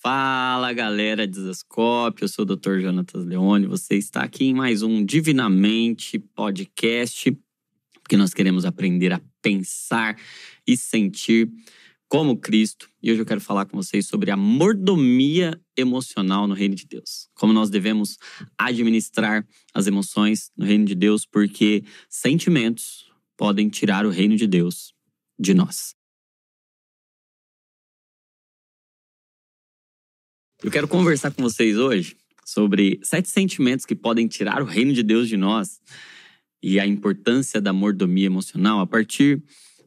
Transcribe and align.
Fala 0.00 0.72
galera 0.72 1.26
de 1.26 1.40
Zascope, 1.40 2.22
eu 2.22 2.28
sou 2.28 2.44
o 2.44 2.56
Dr. 2.56 2.78
Jonatas 2.78 3.24
Leone. 3.24 3.66
Você 3.66 3.96
está 3.96 4.22
aqui 4.22 4.44
em 4.44 4.54
mais 4.54 4.80
um 4.80 5.04
Divinamente 5.04 6.20
Podcast, 6.20 7.36
porque 8.00 8.16
nós 8.16 8.32
queremos 8.32 8.64
aprender 8.64 9.12
a 9.12 9.20
pensar 9.42 10.16
e 10.64 10.76
sentir 10.76 11.50
como 12.08 12.36
Cristo. 12.36 12.88
E 13.02 13.10
hoje 13.10 13.22
eu 13.22 13.26
quero 13.26 13.40
falar 13.40 13.66
com 13.66 13.76
vocês 13.76 14.06
sobre 14.06 14.30
a 14.30 14.36
mordomia 14.36 15.60
emocional 15.76 16.46
no 16.46 16.54
reino 16.54 16.76
de 16.76 16.86
Deus. 16.86 17.28
Como 17.34 17.52
nós 17.52 17.68
devemos 17.68 18.18
administrar 18.56 19.44
as 19.74 19.88
emoções 19.88 20.52
no 20.56 20.64
reino 20.64 20.84
de 20.84 20.94
Deus, 20.94 21.26
porque 21.26 21.82
sentimentos 22.08 23.10
podem 23.36 23.68
tirar 23.68 24.06
o 24.06 24.10
reino 24.10 24.36
de 24.36 24.46
Deus 24.46 24.94
de 25.36 25.54
nós. 25.54 25.97
Eu 30.60 30.72
quero 30.72 30.88
conversar 30.88 31.30
com 31.30 31.40
vocês 31.40 31.76
hoje 31.76 32.16
sobre 32.44 32.98
sete 33.04 33.28
sentimentos 33.28 33.86
que 33.86 33.94
podem 33.94 34.26
tirar 34.26 34.60
o 34.60 34.64
reino 34.64 34.92
de 34.92 35.04
Deus 35.04 35.28
de 35.28 35.36
nós 35.36 35.80
e 36.60 36.80
a 36.80 36.86
importância 36.86 37.60
da 37.60 37.72
mordomia 37.72 38.26
emocional 38.26 38.80
a 38.80 38.86
partir 38.86 39.40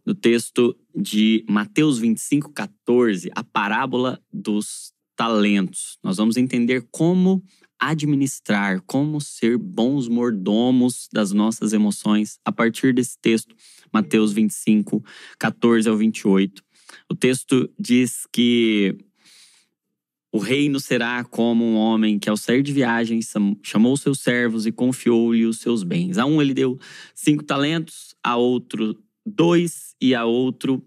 do 0.05 0.15
texto 0.15 0.73
de 0.95 1.43
Mateus 1.49 1.99
25, 1.99 2.53
14, 2.53 3.29
a 3.35 3.43
parábola 3.43 4.17
dos 4.31 4.93
talentos. 5.13 5.99
Nós 6.01 6.15
vamos 6.15 6.37
entender 6.37 6.87
como 6.89 7.43
administrar, 7.77 8.81
como 8.87 9.19
ser 9.19 9.57
bons 9.57 10.07
mordomos 10.07 11.09
das 11.11 11.33
nossas 11.33 11.73
emoções 11.73 12.39
a 12.45 12.51
partir 12.51 12.93
desse 12.93 13.17
texto, 13.21 13.53
Mateus 13.91 14.31
25, 14.31 15.03
14 15.37 15.89
ao 15.89 15.97
28. 15.97 16.63
O 17.11 17.15
texto 17.15 17.69
diz 17.77 18.25
que 18.31 18.97
o 20.31 20.37
reino 20.37 20.79
será 20.79 21.23
como 21.23 21.63
um 21.63 21.75
homem 21.75 22.17
que, 22.17 22.29
ao 22.29 22.37
sair 22.37 22.63
de 22.63 22.71
viagem, 22.71 23.19
chamou 23.61 23.97
seus 23.97 24.21
servos 24.21 24.65
e 24.65 24.71
confiou-lhe 24.71 25.45
os 25.45 25.59
seus 25.59 25.83
bens. 25.83 26.17
A 26.17 26.25
um 26.25 26.41
ele 26.41 26.53
deu 26.53 26.79
cinco 27.13 27.43
talentos, 27.43 28.15
a 28.23 28.37
outro 28.37 28.97
dois 29.25 29.95
e 30.01 30.15
a 30.15 30.23
outro 30.23 30.83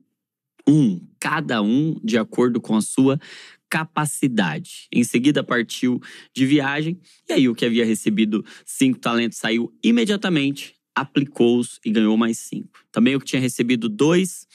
um, 0.67 1.01
cada 1.21 1.61
um 1.61 2.01
de 2.03 2.17
acordo 2.17 2.61
com 2.61 2.75
a 2.75 2.81
sua 2.81 3.21
capacidade. 3.69 4.87
Em 4.91 5.05
seguida 5.05 5.45
partiu 5.45 6.01
de 6.33 6.47
viagem, 6.47 6.99
e 7.29 7.33
aí 7.33 7.49
o 7.49 7.55
que 7.55 7.67
havia 7.67 7.85
recebido 7.85 8.45
cinco 8.65 8.99
talentos 8.99 9.39
saiu 9.39 9.73
imediatamente, 9.83 10.75
aplicou-os 10.95 11.81
e 11.85 11.91
ganhou 11.91 12.17
mais 12.17 12.39
cinco. 12.39 12.85
Também 12.91 13.15
o 13.15 13.21
que 13.21 13.27
tinha 13.27 13.43
recebido 13.43 13.89
dois 13.89 14.47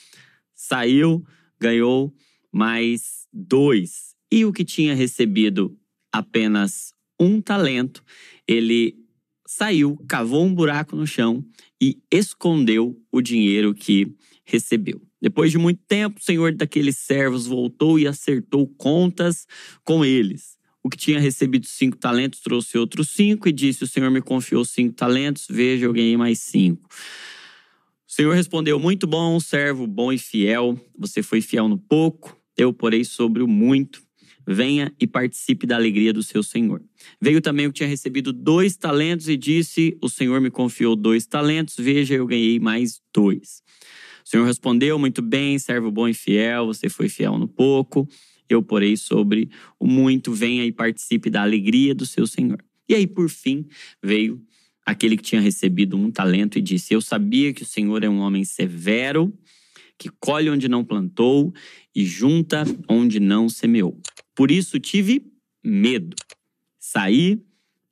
saiu, 0.55 1.23
ganhou 1.59 2.13
mais 2.51 3.27
dois. 3.31 4.15
E 4.31 4.45
o 4.45 4.53
que 4.53 4.63
tinha 4.63 4.93
recebido 4.93 5.77
apenas 6.11 6.93
um 7.19 7.41
talento, 7.41 8.03
ele 8.47 8.95
saiu, 9.45 9.97
cavou 10.07 10.45
um 10.45 10.53
buraco 10.53 10.95
no 10.95 11.07
chão 11.07 11.43
e 11.81 12.01
escondeu 12.11 13.01
o 13.11 13.21
dinheiro 13.21 13.73
que 13.73 14.15
recebeu. 14.45 15.01
Depois 15.21 15.51
de 15.51 15.57
muito 15.57 15.81
tempo, 15.87 16.19
o 16.19 16.23
senhor 16.23 16.53
daqueles 16.53 16.97
servos 16.97 17.45
voltou 17.45 17.99
e 17.99 18.07
acertou 18.07 18.67
contas 18.67 19.47
com 19.83 20.05
eles. 20.05 20.57
O 20.81 20.89
que 20.89 20.97
tinha 20.97 21.19
recebido 21.19 21.65
cinco 21.65 21.97
talentos 21.97 22.39
trouxe 22.39 22.77
outros 22.77 23.09
cinco 23.09 23.49
e 23.49 23.51
disse: 23.51 23.83
O 23.83 23.87
senhor 23.87 24.09
me 24.09 24.21
confiou 24.21 24.63
cinco 24.63 24.93
talentos, 24.93 25.45
veja, 25.49 25.85
eu 25.85 25.93
ganhei 25.93 26.15
mais 26.15 26.39
cinco. 26.39 26.87
O 28.07 28.11
senhor 28.11 28.33
respondeu: 28.33 28.79
Muito 28.79 29.05
bom, 29.05 29.39
servo 29.39 29.85
bom 29.85 30.11
e 30.13 30.17
fiel. 30.17 30.79
Você 30.97 31.21
foi 31.21 31.41
fiel 31.41 31.67
no 31.67 31.77
pouco, 31.77 32.37
eu 32.57 32.71
porei 32.71 33.03
sobre 33.03 33.43
o 33.43 33.47
muito 33.47 34.01
venha 34.49 34.91
e 34.99 35.05
participe 35.05 35.67
da 35.67 35.75
alegria 35.75 36.11
do 36.11 36.23
seu 36.23 36.41
senhor. 36.41 36.81
Veio 37.21 37.39
também 37.39 37.67
o 37.67 37.71
que 37.71 37.77
tinha 37.77 37.89
recebido 37.89 38.33
dois 38.33 38.75
talentos 38.75 39.29
e 39.29 39.37
disse: 39.37 39.95
O 40.01 40.09
senhor 40.09 40.41
me 40.41 40.49
confiou 40.49 40.95
dois 40.95 41.27
talentos, 41.27 41.75
veja, 41.77 42.15
eu 42.15 42.25
ganhei 42.25 42.59
mais 42.59 42.99
dois. 43.13 43.61
O 44.25 44.29
senhor 44.29 44.45
respondeu: 44.45 44.97
Muito 44.97 45.21
bem, 45.21 45.59
servo 45.59 45.91
bom 45.91 46.07
e 46.07 46.13
fiel, 46.13 46.65
você 46.65 46.89
foi 46.89 47.07
fiel 47.07 47.37
no 47.37 47.47
pouco, 47.47 48.07
eu 48.49 48.63
porei 48.63 48.97
sobre 48.97 49.49
o 49.79 49.85
muito, 49.85 50.33
venha 50.33 50.65
e 50.65 50.71
participe 50.71 51.29
da 51.29 51.43
alegria 51.43 51.93
do 51.93 52.05
seu 52.05 52.25
senhor. 52.25 52.63
E 52.87 52.95
aí, 52.95 53.05
por 53.05 53.29
fim, 53.29 53.67
veio 54.03 54.41
aquele 54.83 55.15
que 55.15 55.23
tinha 55.23 55.41
recebido 55.41 55.95
um 55.95 56.09
talento 56.09 56.57
e 56.57 56.61
disse: 56.61 56.93
Eu 56.93 57.01
sabia 57.01 57.53
que 57.53 57.61
o 57.61 57.67
senhor 57.67 58.03
é 58.03 58.09
um 58.09 58.19
homem 58.19 58.43
severo 58.43 59.31
que 59.95 60.09
colhe 60.17 60.49
onde 60.49 60.69
não 60.69 60.83
plantou 60.83 61.53
e 61.93 62.05
junta 62.05 62.63
onde 62.87 63.19
não 63.19 63.49
semeou. 63.49 63.99
Por 64.39 64.51
isso 64.51 64.79
tive 64.79 65.21
medo. 65.61 66.15
Saí 66.79 67.43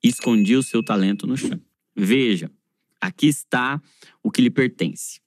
e 0.02 0.08
escondi 0.08 0.56
o 0.56 0.63
seu 0.63 0.81
talento 0.81 1.28
no 1.28 1.35
chão. 1.35 1.59
Veja, 1.94 2.50
aqui 3.02 3.28
está 3.28 3.81
o 4.24 4.31
que 4.31 4.41
lhe 4.41 4.50
pertence. 4.50 5.19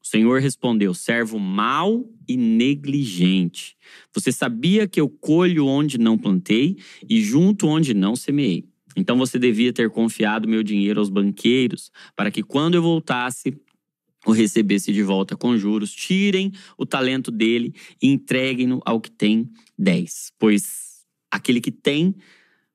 O 0.00 0.06
Senhor 0.06 0.40
respondeu: 0.40 0.94
servo 0.94 1.40
mau 1.40 2.08
e 2.28 2.36
negligente. 2.36 3.76
Você 4.12 4.30
sabia 4.30 4.86
que 4.86 5.00
eu 5.00 5.08
colho 5.08 5.66
onde 5.66 5.98
não 5.98 6.16
plantei 6.16 6.76
e 7.08 7.20
junto 7.20 7.66
onde 7.66 7.92
não 7.92 8.14
semeei. 8.14 8.64
Então 8.94 9.18
você 9.18 9.40
devia 9.40 9.72
ter 9.72 9.90
confiado 9.90 10.46
meu 10.46 10.62
dinheiro 10.62 11.00
aos 11.00 11.10
banqueiros, 11.10 11.90
para 12.14 12.30
que 12.30 12.44
quando 12.44 12.76
eu 12.76 12.82
voltasse, 12.82 13.60
o 14.24 14.32
recebesse 14.32 14.92
de 14.92 15.02
volta 15.02 15.36
com 15.36 15.56
juros, 15.56 15.92
tirem 15.92 16.52
o 16.78 16.86
talento 16.86 17.30
dele 17.30 17.74
e 18.00 18.08
entreguem-no 18.08 18.80
ao 18.84 19.00
que 19.00 19.10
tem 19.10 19.50
dez. 19.78 20.32
Pois 20.38 21.04
aquele 21.30 21.60
que 21.60 21.70
tem, 21.70 22.14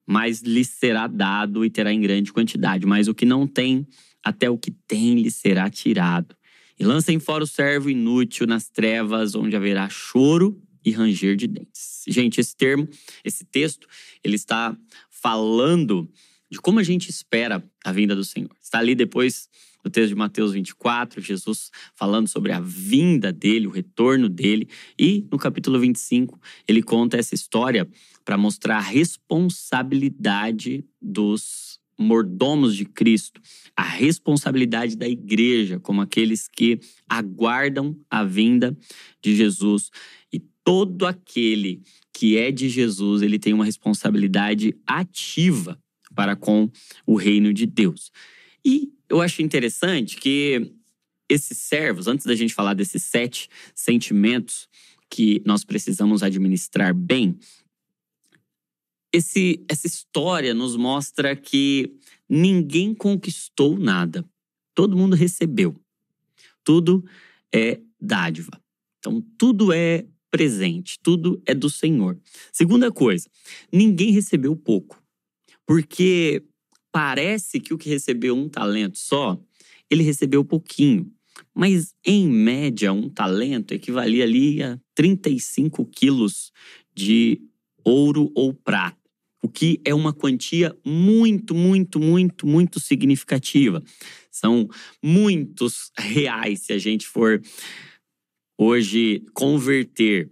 mais 0.06 0.42
lhe 0.42 0.66
será 0.66 1.08
dado 1.08 1.64
e 1.64 1.70
terá 1.70 1.94
em 1.94 2.02
grande 2.02 2.34
quantidade, 2.34 2.86
mas 2.86 3.08
o 3.08 3.14
que 3.14 3.26
não 3.26 3.48
tem, 3.48 3.88
até 4.24 4.50
o 4.50 4.58
que 4.58 4.72
tem 4.72 5.22
lhe 5.22 5.32
será 5.32 5.70
tirado. 5.70 6.36
E 6.80 6.84
lancem 6.84 7.20
fora 7.20 7.44
o 7.44 7.48
servo 7.48 7.90
inútil 7.90 8.48
nas 8.48 8.70
trevas, 8.70 9.36
onde 9.36 9.56
haverá 9.56 9.88
choro 9.90 10.62
e 10.84 10.92
ranger 10.92 11.36
de 11.36 11.48
dentes. 11.48 12.04
Gente, 12.08 12.40
esse 12.40 12.56
termo, 12.56 12.88
esse 13.24 13.44
texto, 13.46 13.88
ele 14.24 14.36
está 14.36 14.76
falando 15.10 16.10
de 16.50 16.60
como 16.60 16.80
a 16.80 16.84
gente 16.84 17.10
espera 17.10 17.64
a 17.84 17.92
vinda 17.92 18.16
do 18.16 18.24
Senhor. 18.24 18.50
Está 18.62 18.80
ali 18.80 18.96
depois 18.96 19.50
no 19.84 19.90
texto 19.90 20.10
de 20.10 20.16
Mateus 20.16 20.54
24, 20.54 21.22
Jesus 21.22 21.72
falando 21.96 22.28
sobre 22.28 22.52
a 22.52 22.60
vinda 22.60 23.32
dele, 23.32 23.68
o 23.68 23.72
retorno 23.72 24.28
dele. 24.28 24.68
E 24.98 25.26
no 25.32 25.38
capítulo 25.38 25.80
25, 25.80 26.40
ele 26.68 26.84
conta 26.84 27.18
essa 27.18 27.36
história 27.36 27.88
para 28.26 28.38
mostrar 28.38 28.78
a 28.78 28.82
responsabilidade 28.82 30.84
dos 31.02 31.80
mordomos 31.98 32.76
de 32.76 32.86
Cristo, 32.86 33.42
a 33.76 33.84
responsabilidade 33.84 34.96
da 34.96 35.08
igreja, 35.08 35.80
como 35.80 36.02
aqueles 36.02 36.48
que 36.48 36.80
aguardam 37.10 37.98
a 38.10 38.24
vinda 38.24 38.78
de 39.22 39.36
Jesus. 39.36 39.90
E 40.32 40.40
todo 40.64 41.06
aquele 41.06 41.82
que 42.14 42.38
é 42.38 42.52
de 42.52 42.70
Jesus, 42.70 43.22
ele 43.22 43.38
tem 43.38 43.54
uma 43.54 43.66
responsabilidade 43.66 44.76
ativa 44.88 45.78
para 46.16 46.36
com 46.36 46.70
o 47.06 47.16
reino 47.16 47.54
de 47.54 47.66
Deus. 47.66 48.12
E 48.64 48.92
eu 49.10 49.22
acho 49.22 49.42
interessante 49.42 50.18
que 50.18 50.74
esses 51.28 51.58
servos, 51.58 52.08
antes 52.08 52.26
da 52.26 52.36
gente 52.36 52.54
falar 52.54 52.74
desses 52.74 53.04
sete 53.04 53.50
sentimentos 53.76 54.68
que 55.10 55.42
nós 55.46 55.64
precisamos 55.64 56.24
administrar 56.24 56.94
bem, 56.94 57.38
esse, 59.12 59.64
essa 59.68 59.88
história 59.88 60.54
nos 60.54 60.76
mostra 60.76 61.36
que 61.36 61.96
ninguém 62.28 62.94
conquistou 62.94 63.78
nada. 63.78 64.24
Todo 64.76 64.96
mundo 64.96 65.16
recebeu. 65.16 65.76
Tudo 66.64 67.04
é 67.54 67.80
dádiva. 68.00 68.52
Então, 69.00 69.22
tudo 69.38 69.74
é 69.74 70.06
presente, 70.30 71.00
tudo 71.02 71.42
é 71.46 71.56
do 71.56 71.70
Senhor. 71.70 72.20
Segunda 72.52 72.92
coisa, 72.92 73.28
ninguém 73.74 74.12
recebeu 74.12 74.56
pouco. 74.56 75.02
Porque 75.66 76.44
parece 76.92 77.60
que 77.60 77.74
o 77.74 77.78
que 77.78 77.90
recebeu 77.90 78.36
um 78.36 78.50
talento 78.50 78.98
só, 78.98 79.40
ele 79.90 80.04
recebeu 80.04 80.44
pouquinho. 80.44 81.12
Mas, 81.54 81.94
em 82.06 82.28
média, 82.28 82.92
um 82.92 83.10
talento 83.10 83.74
equivalia 83.74 84.24
ali 84.24 84.62
a 84.62 84.80
35 84.96 85.86
quilos 85.86 86.52
de 86.94 87.42
ouro 87.84 88.32
ou 88.36 88.54
prata, 88.54 88.98
o 89.42 89.48
que 89.48 89.82
é 89.86 89.94
uma 89.94 90.14
quantia 90.14 90.76
muito, 90.86 91.56
muito, 91.56 92.00
muito, 92.00 92.46
muito 92.46 92.80
significativa. 92.80 93.82
São 94.30 94.68
muitos 95.02 95.92
reais 95.98 96.62
se 96.62 96.74
a 96.74 96.78
gente 96.78 97.08
for 97.08 97.42
hoje 98.58 99.24
converter. 99.34 100.30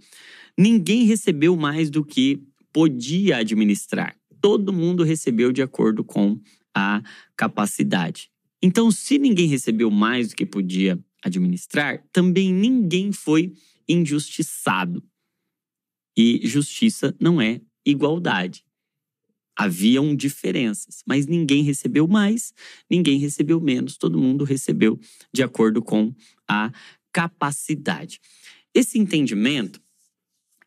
Ninguém 0.58 1.06
recebeu 1.06 1.56
mais 1.56 1.90
do 1.90 2.04
que 2.04 2.42
podia 2.74 3.38
administrar 3.38 4.16
todo 4.48 4.72
mundo 4.72 5.04
recebeu 5.04 5.52
de 5.52 5.62
acordo 5.62 6.06
com 6.06 6.40
a 6.74 7.04
capacidade. 7.36 8.32
Então, 8.64 8.90
se 8.90 9.20
ninguém 9.20 9.46
recebeu 9.46 9.92
mais 9.92 10.30
do 10.30 10.38
que 10.38 10.46
podia 10.46 10.98
administrar, 11.22 12.02
também 12.14 12.54
ninguém 12.54 13.12
foi 13.12 13.52
injustiçado. 13.90 15.04
E 16.18 16.40
justiça 16.48 17.14
não 17.20 17.42
é 17.42 17.60
igualdade. 17.86 18.64
Haviam 19.54 20.16
diferenças, 20.16 21.04
mas 21.06 21.28
ninguém 21.28 21.62
recebeu 21.62 22.08
mais, 22.08 22.54
ninguém 22.90 23.20
recebeu 23.20 23.60
menos, 23.60 23.98
todo 23.98 24.18
mundo 24.18 24.46
recebeu 24.46 24.98
de 25.34 25.44
acordo 25.44 25.82
com 25.82 26.16
a 26.48 26.72
capacidade. 27.12 28.22
Esse 28.74 28.98
entendimento, 28.98 29.82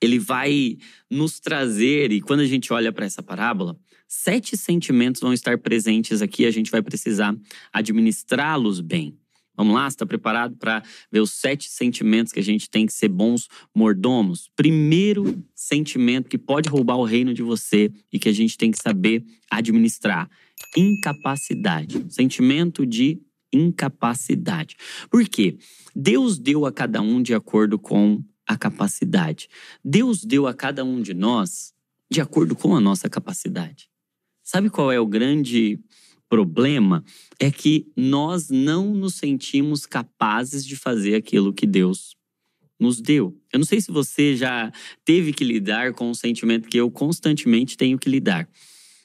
ele 0.00 0.18
vai 0.18 0.78
nos 1.10 1.38
trazer, 1.40 2.12
e 2.12 2.20
quando 2.20 2.40
a 2.40 2.46
gente 2.46 2.72
olha 2.72 2.92
para 2.92 3.06
essa 3.06 3.22
parábola, 3.22 3.78
sete 4.08 4.56
sentimentos 4.56 5.20
vão 5.20 5.32
estar 5.32 5.58
presentes 5.58 6.22
aqui, 6.22 6.46
a 6.46 6.50
gente 6.50 6.70
vai 6.70 6.82
precisar 6.82 7.36
administrá-los 7.72 8.80
bem. 8.80 9.16
Vamos 9.56 9.74
lá? 9.74 9.86
Está 9.86 10.06
preparado 10.06 10.56
para 10.56 10.82
ver 11.12 11.20
os 11.20 11.32
sete 11.32 11.68
sentimentos 11.68 12.32
que 12.32 12.40
a 12.40 12.42
gente 12.42 12.70
tem 12.70 12.86
que 12.86 12.94
ser 12.94 13.08
bons 13.08 13.46
mordomos? 13.74 14.50
Primeiro 14.56 15.44
sentimento 15.54 16.30
que 16.30 16.38
pode 16.38 16.68
roubar 16.68 16.96
o 16.96 17.04
reino 17.04 17.34
de 17.34 17.42
você 17.42 17.92
e 18.10 18.18
que 18.18 18.30
a 18.30 18.32
gente 18.32 18.56
tem 18.56 18.70
que 18.70 18.78
saber 18.80 19.22
administrar: 19.50 20.30
incapacidade. 20.74 22.06
Sentimento 22.08 22.86
de 22.86 23.20
incapacidade. 23.52 24.76
Por 25.10 25.28
quê? 25.28 25.58
Deus 25.94 26.38
deu 26.38 26.64
a 26.64 26.72
cada 26.72 27.02
um 27.02 27.20
de 27.20 27.34
acordo 27.34 27.78
com 27.78 28.24
a 28.50 28.56
capacidade. 28.58 29.48
Deus 29.84 30.24
deu 30.24 30.48
a 30.48 30.52
cada 30.52 30.84
um 30.84 31.00
de 31.00 31.14
nós 31.14 31.72
de 32.10 32.20
acordo 32.20 32.56
com 32.56 32.74
a 32.74 32.80
nossa 32.80 33.08
capacidade. 33.08 33.88
Sabe 34.42 34.68
qual 34.68 34.90
é 34.90 34.98
o 34.98 35.06
grande 35.06 35.78
problema 36.28 37.04
é 37.38 37.48
que 37.48 37.86
nós 37.96 38.50
não 38.50 38.92
nos 38.92 39.14
sentimos 39.14 39.86
capazes 39.86 40.66
de 40.66 40.74
fazer 40.74 41.14
aquilo 41.14 41.52
que 41.52 41.64
Deus 41.64 42.16
nos 42.78 43.00
deu. 43.00 43.40
Eu 43.52 43.60
não 43.60 43.66
sei 43.66 43.80
se 43.80 43.92
você 43.92 44.34
já 44.34 44.72
teve 45.04 45.32
que 45.32 45.44
lidar 45.44 45.92
com 45.92 46.10
um 46.10 46.14
sentimento 46.14 46.68
que 46.68 46.78
eu 46.78 46.90
constantemente 46.90 47.76
tenho 47.76 47.98
que 48.00 48.10
lidar. 48.10 48.48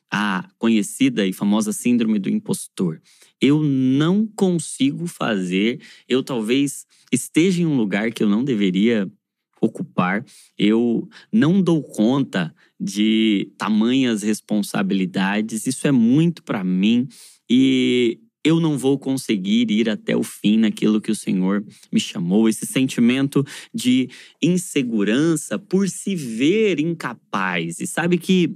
A 0.09 0.49
conhecida 0.57 1.27
e 1.27 1.33
famosa 1.33 1.71
síndrome 1.71 2.17
do 2.17 2.29
impostor. 2.29 2.99
Eu 3.39 3.61
não 3.61 4.25
consigo 4.25 5.05
fazer, 5.05 5.81
eu 6.07 6.23
talvez 6.23 6.87
esteja 7.11 7.61
em 7.61 7.65
um 7.65 7.77
lugar 7.77 8.11
que 8.11 8.23
eu 8.23 8.29
não 8.29 8.43
deveria 8.43 9.11
ocupar, 9.61 10.23
eu 10.57 11.07
não 11.31 11.61
dou 11.61 11.81
conta 11.81 12.53
de 12.79 13.51
tamanhas 13.57 14.21
responsabilidades, 14.21 15.65
isso 15.65 15.87
é 15.87 15.91
muito 15.91 16.43
para 16.43 16.63
mim 16.63 17.07
e 17.49 18.19
eu 18.45 18.59
não 18.59 18.77
vou 18.77 18.99
conseguir 18.99 19.71
ir 19.71 19.89
até 19.89 20.15
o 20.15 20.21
fim 20.21 20.57
naquilo 20.57 21.01
que 21.01 21.09
o 21.09 21.15
Senhor 21.15 21.65
me 21.91 21.99
chamou. 21.99 22.47
Esse 22.47 22.63
sentimento 22.63 23.43
de 23.73 24.07
insegurança 24.39 25.57
por 25.57 25.89
se 25.89 26.15
ver 26.15 26.79
incapaz. 26.79 27.79
E 27.79 27.87
sabe 27.87 28.19
que 28.19 28.55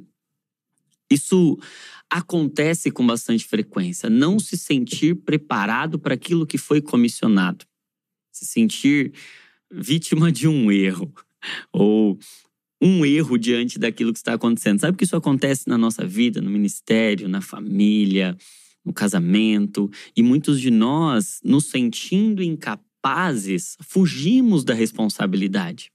isso 1.12 1.58
acontece 2.08 2.92
com 2.92 3.06
bastante 3.06 3.46
frequência. 3.46 4.12
Não 4.12 4.38
se 4.38 4.56
sentir 4.56 5.16
preparado 5.16 5.98
para 5.98 6.14
aquilo 6.14 6.46
que 6.46 6.60
foi 6.60 6.82
comissionado. 6.82 7.66
Se 8.32 8.46
sentir 8.46 9.12
vítima 9.72 10.32
de 10.32 10.48
um 10.48 10.72
erro. 10.72 11.14
Ou 11.72 12.18
um 12.82 13.06
erro 13.06 13.38
diante 13.38 13.78
daquilo 13.78 14.14
que 14.14 14.20
está 14.20 14.34
acontecendo. 14.34 14.80
Sabe 14.80 14.98
que 14.98 15.04
isso 15.04 15.16
acontece 15.16 15.68
na 15.68 15.78
nossa 15.78 16.06
vida, 16.06 16.42
no 16.42 16.50
ministério, 16.50 17.28
na 17.28 17.42
família, 17.42 18.38
no 18.86 18.94
casamento, 18.94 19.90
e 20.16 20.24
muitos 20.24 20.60
de 20.62 20.72
nós, 20.72 21.40
nos 21.44 21.66
sentindo 21.66 22.42
incapazes, 22.42 23.76
fugimos 23.82 24.64
da 24.64 24.74
responsabilidade. 24.74 25.92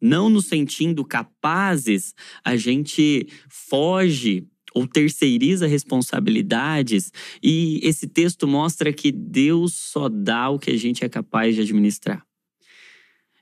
Não 0.00 0.28
nos 0.28 0.46
sentindo 0.46 1.04
capazes, 1.04 2.14
a 2.44 2.56
gente 2.56 3.26
foge 3.48 4.46
ou 4.74 4.86
terceiriza 4.86 5.66
responsabilidades, 5.66 7.12
e 7.42 7.78
esse 7.82 8.08
texto 8.08 8.46
mostra 8.46 8.92
que 8.92 9.12
Deus 9.12 9.72
só 9.74 10.08
dá 10.08 10.50
o 10.50 10.58
que 10.58 10.72
a 10.72 10.76
gente 10.76 11.04
é 11.04 11.08
capaz 11.08 11.54
de 11.54 11.62
administrar. 11.62 12.26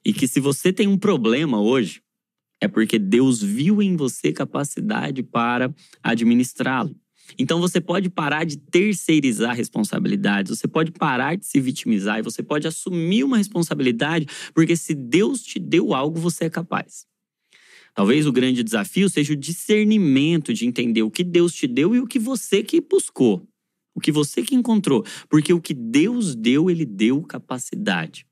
E 0.04 0.12
que 0.12 0.26
se 0.26 0.40
você 0.40 0.72
tem 0.72 0.88
um 0.88 0.98
problema 0.98 1.60
hoje, 1.60 2.02
é 2.60 2.68
porque 2.68 2.98
Deus 2.98 3.42
viu 3.42 3.82
em 3.82 3.96
você 3.96 4.32
capacidade 4.32 5.22
para 5.22 5.74
administrá-lo. 6.02 6.94
Então 7.38 7.60
você 7.60 7.80
pode 7.80 8.10
parar 8.10 8.44
de 8.44 8.56
terceirizar 8.56 9.56
responsabilidades, 9.56 10.58
você 10.58 10.68
pode 10.68 10.92
parar 10.92 11.36
de 11.36 11.46
se 11.46 11.60
vitimizar 11.60 12.18
e 12.18 12.22
você 12.22 12.42
pode 12.42 12.66
assumir 12.66 13.24
uma 13.24 13.38
responsabilidade, 13.38 14.26
porque 14.54 14.76
se 14.76 14.94
Deus 14.94 15.42
te 15.42 15.58
deu 15.58 15.94
algo, 15.94 16.18
você 16.20 16.44
é 16.44 16.50
capaz. 16.50 17.06
Talvez 17.94 18.26
o 18.26 18.32
grande 18.32 18.62
desafio 18.62 19.08
seja 19.08 19.34
o 19.34 19.36
discernimento 19.36 20.52
de 20.52 20.66
entender 20.66 21.02
o 21.02 21.10
que 21.10 21.24
Deus 21.24 21.52
te 21.52 21.66
deu 21.66 21.94
e 21.94 22.00
o 22.00 22.06
que 22.06 22.18
você 22.18 22.62
que 22.62 22.80
buscou, 22.80 23.46
o 23.94 24.00
que 24.00 24.10
você 24.10 24.42
que 24.42 24.54
encontrou, 24.54 25.04
porque 25.28 25.52
o 25.52 25.60
que 25.60 25.74
Deus 25.74 26.34
deu, 26.34 26.70
ele 26.70 26.86
deu 26.86 27.22
capacidade. 27.22 28.26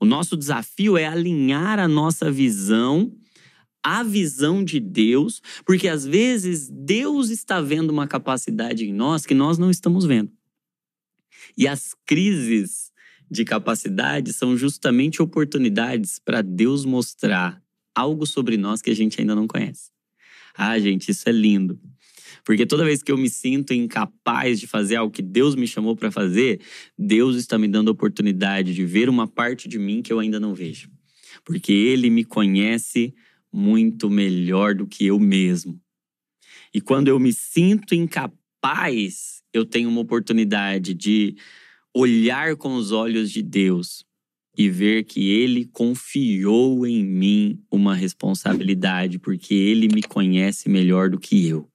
O 0.00 0.04
nosso 0.04 0.36
desafio 0.36 0.96
é 0.96 1.06
alinhar 1.06 1.78
a 1.78 1.88
nossa 1.88 2.30
visão 2.30 3.12
a 3.82 4.02
visão 4.02 4.62
de 4.62 4.80
Deus, 4.80 5.40
porque 5.64 5.88
às 5.88 6.04
vezes 6.04 6.68
Deus 6.68 7.30
está 7.30 7.60
vendo 7.60 7.90
uma 7.90 8.06
capacidade 8.06 8.84
em 8.84 8.92
nós 8.92 9.24
que 9.24 9.34
nós 9.34 9.56
não 9.56 9.70
estamos 9.70 10.04
vendo. 10.04 10.30
E 11.56 11.66
as 11.66 11.94
crises 12.06 12.92
de 13.30 13.44
capacidade 13.44 14.32
são 14.32 14.56
justamente 14.56 15.22
oportunidades 15.22 16.18
para 16.18 16.42
Deus 16.42 16.84
mostrar 16.84 17.62
algo 17.94 18.26
sobre 18.26 18.56
nós 18.56 18.80
que 18.82 18.90
a 18.90 18.94
gente 18.94 19.20
ainda 19.20 19.34
não 19.34 19.46
conhece. 19.46 19.90
Ah, 20.54 20.78
gente, 20.78 21.10
isso 21.10 21.28
é 21.28 21.32
lindo. 21.32 21.80
Porque 22.48 22.64
toda 22.64 22.82
vez 22.82 23.02
que 23.02 23.12
eu 23.12 23.18
me 23.18 23.28
sinto 23.28 23.74
incapaz 23.74 24.58
de 24.58 24.66
fazer 24.66 24.96
algo 24.96 25.12
que 25.12 25.20
Deus 25.20 25.54
me 25.54 25.66
chamou 25.66 25.94
para 25.94 26.10
fazer, 26.10 26.62
Deus 26.96 27.36
está 27.36 27.58
me 27.58 27.68
dando 27.68 27.88
a 27.88 27.92
oportunidade 27.92 28.72
de 28.72 28.86
ver 28.86 29.10
uma 29.10 29.28
parte 29.28 29.68
de 29.68 29.78
mim 29.78 30.00
que 30.00 30.10
eu 30.10 30.18
ainda 30.18 30.40
não 30.40 30.54
vejo. 30.54 30.90
Porque 31.44 31.70
Ele 31.70 32.08
me 32.08 32.24
conhece 32.24 33.14
muito 33.52 34.08
melhor 34.08 34.74
do 34.74 34.86
que 34.86 35.04
eu 35.04 35.18
mesmo. 35.18 35.78
E 36.72 36.80
quando 36.80 37.08
eu 37.08 37.20
me 37.20 37.34
sinto 37.34 37.94
incapaz, 37.94 39.42
eu 39.52 39.66
tenho 39.66 39.90
uma 39.90 40.00
oportunidade 40.00 40.94
de 40.94 41.36
olhar 41.94 42.56
com 42.56 42.76
os 42.76 42.92
olhos 42.92 43.30
de 43.30 43.42
Deus 43.42 44.06
e 44.56 44.70
ver 44.70 45.04
que 45.04 45.28
Ele 45.28 45.66
confiou 45.66 46.86
em 46.86 47.04
mim 47.04 47.60
uma 47.70 47.94
responsabilidade, 47.94 49.18
porque 49.18 49.52
Ele 49.52 49.86
me 49.94 50.02
conhece 50.02 50.70
melhor 50.70 51.10
do 51.10 51.20
que 51.20 51.46
eu. 51.46 51.68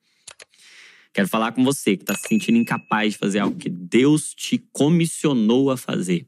Quero 1.13 1.27
falar 1.27 1.51
com 1.51 1.63
você 1.63 1.95
que 1.95 2.03
está 2.03 2.15
se 2.15 2.27
sentindo 2.27 2.57
incapaz 2.57 3.13
de 3.13 3.19
fazer 3.19 3.39
algo 3.39 3.57
que 3.57 3.69
Deus 3.69 4.33
te 4.33 4.57
comissionou 4.71 5.69
a 5.69 5.77
fazer. 5.77 6.27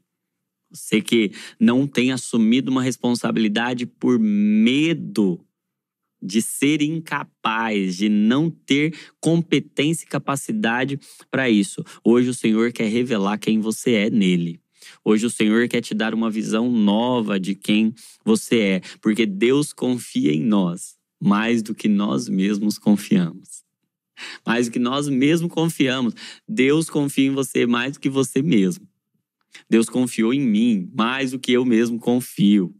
Você 0.70 1.00
que 1.00 1.32
não 1.58 1.86
tem 1.86 2.12
assumido 2.12 2.70
uma 2.70 2.82
responsabilidade 2.82 3.84
por 3.84 4.18
medo 4.18 5.44
de 6.22 6.40
ser 6.40 6.82
incapaz, 6.82 7.96
de 7.96 8.08
não 8.08 8.48
ter 8.48 8.96
competência 9.20 10.04
e 10.04 10.08
capacidade 10.08 10.98
para 11.30 11.50
isso. 11.50 11.84
Hoje 12.04 12.30
o 12.30 12.34
Senhor 12.34 12.72
quer 12.72 12.88
revelar 12.88 13.38
quem 13.38 13.60
você 13.60 13.92
é 13.92 14.10
nele. 14.10 14.60
Hoje 15.04 15.26
o 15.26 15.30
Senhor 15.30 15.68
quer 15.68 15.80
te 15.80 15.94
dar 15.94 16.14
uma 16.14 16.30
visão 16.30 16.70
nova 16.70 17.40
de 17.40 17.54
quem 17.54 17.92
você 18.24 18.60
é, 18.60 18.80
porque 19.00 19.26
Deus 19.26 19.72
confia 19.72 20.32
em 20.32 20.42
nós 20.42 20.96
mais 21.20 21.62
do 21.62 21.74
que 21.74 21.88
nós 21.88 22.28
mesmos 22.28 22.78
confiamos. 22.78 23.65
Mais 24.46 24.66
do 24.66 24.72
que 24.72 24.78
nós 24.78 25.08
mesmos 25.08 25.50
confiamos. 25.50 26.14
Deus 26.48 26.88
confia 26.88 27.26
em 27.26 27.34
você 27.34 27.66
mais 27.66 27.92
do 27.92 28.00
que 28.00 28.08
você 28.08 28.42
mesmo. 28.42 28.86
Deus 29.68 29.88
confiou 29.88 30.32
em 30.32 30.40
mim 30.40 30.90
mais 30.94 31.30
do 31.30 31.38
que 31.38 31.52
eu 31.52 31.64
mesmo 31.64 31.98
confio. 31.98 32.74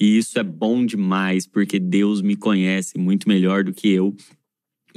E 0.00 0.18
isso 0.18 0.38
é 0.38 0.44
bom 0.44 0.86
demais, 0.86 1.46
porque 1.46 1.78
Deus 1.78 2.22
me 2.22 2.36
conhece 2.36 2.98
muito 2.98 3.28
melhor 3.28 3.64
do 3.64 3.72
que 3.72 3.88
eu 3.88 4.14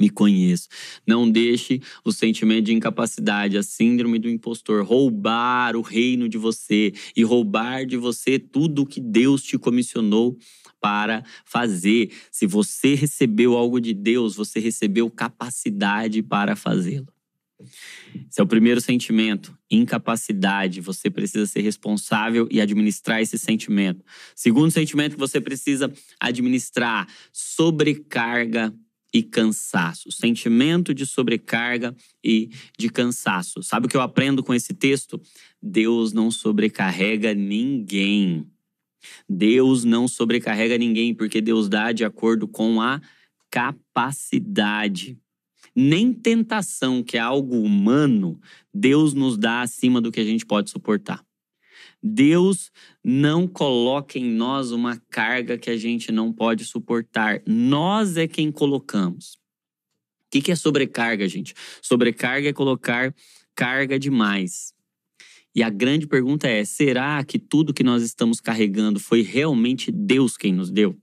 me 0.00 0.08
conheço. 0.08 0.68
Não 1.06 1.30
deixe 1.30 1.80
o 2.04 2.12
sentimento 2.12 2.66
de 2.66 2.74
incapacidade, 2.74 3.56
a 3.56 3.62
síndrome 3.62 4.18
do 4.18 4.28
impostor, 4.28 4.84
roubar 4.84 5.76
o 5.76 5.80
reino 5.80 6.28
de 6.28 6.38
você 6.38 6.92
e 7.16 7.22
roubar 7.22 7.86
de 7.86 7.96
você 7.96 8.38
tudo 8.38 8.82
o 8.82 8.86
que 8.86 9.00
Deus 9.00 9.42
te 9.42 9.58
comissionou 9.58 10.36
para 10.82 11.24
fazer. 11.44 12.12
Se 12.30 12.44
você 12.44 12.94
recebeu 12.94 13.56
algo 13.56 13.80
de 13.80 13.94
Deus, 13.94 14.34
você 14.34 14.58
recebeu 14.58 15.08
capacidade 15.08 16.20
para 16.22 16.56
fazê-lo. 16.56 17.06
Esse 18.28 18.40
é 18.40 18.42
o 18.42 18.46
primeiro 18.46 18.80
sentimento, 18.80 19.56
incapacidade. 19.70 20.80
Você 20.80 21.08
precisa 21.08 21.46
ser 21.46 21.60
responsável 21.60 22.48
e 22.50 22.60
administrar 22.60 23.22
esse 23.22 23.38
sentimento. 23.38 24.04
Segundo 24.34 24.72
sentimento 24.72 25.12
que 25.12 25.20
você 25.20 25.40
precisa 25.40 25.92
administrar, 26.18 27.06
sobrecarga 27.32 28.74
e 29.14 29.22
cansaço. 29.22 30.10
Sentimento 30.10 30.92
de 30.92 31.06
sobrecarga 31.06 31.94
e 32.24 32.50
de 32.76 32.88
cansaço. 32.88 33.62
Sabe 33.62 33.86
o 33.86 33.88
que 33.88 33.96
eu 33.96 34.00
aprendo 34.00 34.42
com 34.42 34.52
esse 34.52 34.74
texto? 34.74 35.20
Deus 35.62 36.12
não 36.12 36.30
sobrecarrega 36.30 37.34
ninguém. 37.34 38.46
Deus 39.28 39.84
não 39.84 40.06
sobrecarrega 40.08 40.78
ninguém, 40.78 41.14
porque 41.14 41.40
Deus 41.40 41.68
dá 41.68 41.92
de 41.92 42.04
acordo 42.04 42.46
com 42.46 42.80
a 42.80 43.00
capacidade. 43.50 45.18
Nem 45.74 46.12
tentação, 46.12 47.02
que 47.02 47.16
é 47.16 47.20
algo 47.20 47.60
humano, 47.60 48.40
Deus 48.72 49.14
nos 49.14 49.38
dá 49.38 49.62
acima 49.62 50.00
do 50.00 50.12
que 50.12 50.20
a 50.20 50.24
gente 50.24 50.44
pode 50.44 50.70
suportar. 50.70 51.24
Deus 52.02 52.70
não 53.04 53.46
coloca 53.46 54.18
em 54.18 54.24
nós 54.24 54.72
uma 54.72 55.00
carga 55.08 55.56
que 55.56 55.70
a 55.70 55.76
gente 55.76 56.10
não 56.10 56.32
pode 56.32 56.64
suportar. 56.64 57.40
Nós 57.46 58.16
é 58.16 58.26
quem 58.26 58.50
colocamos. 58.50 59.38
O 60.34 60.40
que 60.40 60.50
é 60.50 60.56
sobrecarga, 60.56 61.28
gente? 61.28 61.54
Sobrecarga 61.80 62.48
é 62.48 62.52
colocar 62.52 63.14
carga 63.54 63.98
demais. 63.98 64.71
E 65.54 65.62
a 65.62 65.68
grande 65.68 66.06
pergunta 66.06 66.48
é: 66.48 66.64
será 66.64 67.22
que 67.24 67.38
tudo 67.38 67.74
que 67.74 67.84
nós 67.84 68.02
estamos 68.02 68.40
carregando 68.40 68.98
foi 68.98 69.22
realmente 69.22 69.90
Deus 69.90 70.36
quem 70.36 70.52
nos 70.52 70.70
deu? 70.70 70.98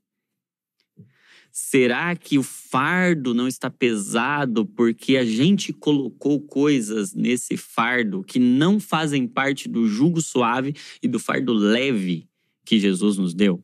Será 1.51 2.15
que 2.15 2.37
o 2.37 2.43
fardo 2.43 3.33
não 3.33 3.47
está 3.47 3.69
pesado 3.69 4.65
porque 4.65 5.17
a 5.17 5.25
gente 5.25 5.73
colocou 5.73 6.39
coisas 6.39 7.13
nesse 7.13 7.57
fardo 7.57 8.23
que 8.23 8.39
não 8.39 8.79
fazem 8.79 9.27
parte 9.27 9.67
do 9.67 9.87
jugo 9.87 10.21
suave 10.21 10.75
e 11.01 11.07
do 11.07 11.19
fardo 11.19 11.51
leve 11.53 12.29
que 12.63 12.79
Jesus 12.79 13.17
nos 13.17 13.33
deu? 13.33 13.63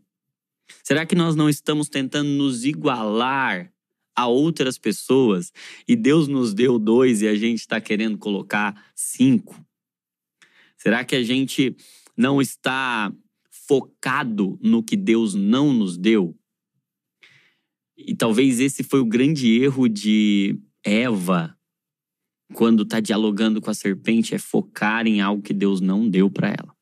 Será 0.84 1.06
que 1.06 1.16
nós 1.16 1.36
não 1.36 1.48
estamos 1.48 1.88
tentando 1.88 2.30
nos 2.30 2.66
igualar 2.66 3.72
a 4.16 4.28
outras 4.28 4.78
pessoas 4.78 5.52
e 5.88 5.96
Deus 5.96 6.28
nos 6.28 6.54
deu 6.54 6.80
dois 6.80 7.22
e 7.22 7.28
a 7.28 7.36
gente 7.36 7.60
está 7.60 7.80
querendo 7.80 8.18
colocar 8.18 8.92
cinco? 8.96 9.64
Será 10.86 11.04
que 11.04 11.16
a 11.16 11.24
gente 11.24 11.76
não 12.16 12.40
está 12.40 13.12
focado 13.50 14.60
no 14.62 14.84
que 14.84 14.96
Deus 14.96 15.34
não 15.34 15.74
nos 15.74 15.98
deu? 15.98 16.38
E 17.98 18.14
talvez 18.14 18.60
esse 18.60 18.84
foi 18.84 19.00
o 19.00 19.06
grande 19.06 19.50
erro 19.60 19.90
de 19.90 20.60
Eva 20.84 21.58
quando 22.54 22.84
está 22.84 23.00
dialogando 23.00 23.60
com 23.60 23.72
a 23.72 23.74
serpente, 23.74 24.36
é 24.36 24.38
focar 24.38 25.08
em 25.08 25.22
algo 25.22 25.42
que 25.42 25.56
Deus 25.56 25.82
não 25.82 26.08
deu 26.08 26.30
para 26.30 26.50
ela. 26.50 26.76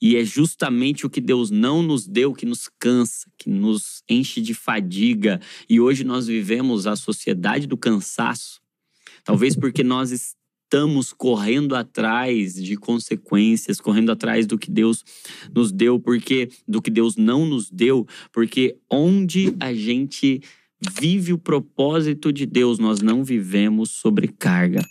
E 0.00 0.16
é 0.16 0.24
justamente 0.24 1.04
o 1.04 1.10
que 1.10 1.20
Deus 1.20 1.50
não 1.50 1.82
nos 1.82 2.06
deu 2.06 2.32
que 2.32 2.46
nos 2.46 2.70
cansa, 2.78 3.30
que 3.36 3.50
nos 3.50 4.02
enche 4.08 4.40
de 4.40 4.54
fadiga. 4.54 5.38
E 5.68 5.78
hoje 5.78 6.02
nós 6.02 6.26
vivemos 6.26 6.86
a 6.86 6.96
sociedade 6.96 7.66
do 7.66 7.76
cansaço. 7.76 8.62
Talvez 9.22 9.54
porque 9.54 9.84
nós 9.84 10.10
estamos 10.74 11.12
correndo 11.12 11.76
atrás 11.76 12.54
de 12.56 12.76
consequências, 12.76 13.80
correndo 13.80 14.10
atrás 14.10 14.44
do 14.44 14.58
que 14.58 14.68
Deus 14.68 15.04
nos 15.54 15.70
deu, 15.70 16.00
porque 16.00 16.48
do 16.66 16.82
que 16.82 16.90
Deus 16.90 17.16
não 17.16 17.46
nos 17.46 17.70
deu, 17.70 18.04
porque 18.32 18.76
onde 18.90 19.54
a 19.60 19.72
gente 19.72 20.42
vive 21.00 21.32
o 21.32 21.38
propósito 21.38 22.32
de 22.32 22.44
Deus, 22.44 22.80
nós 22.80 23.00
não 23.00 23.22
vivemos 23.22 23.92
sobrecarga. 23.92 24.84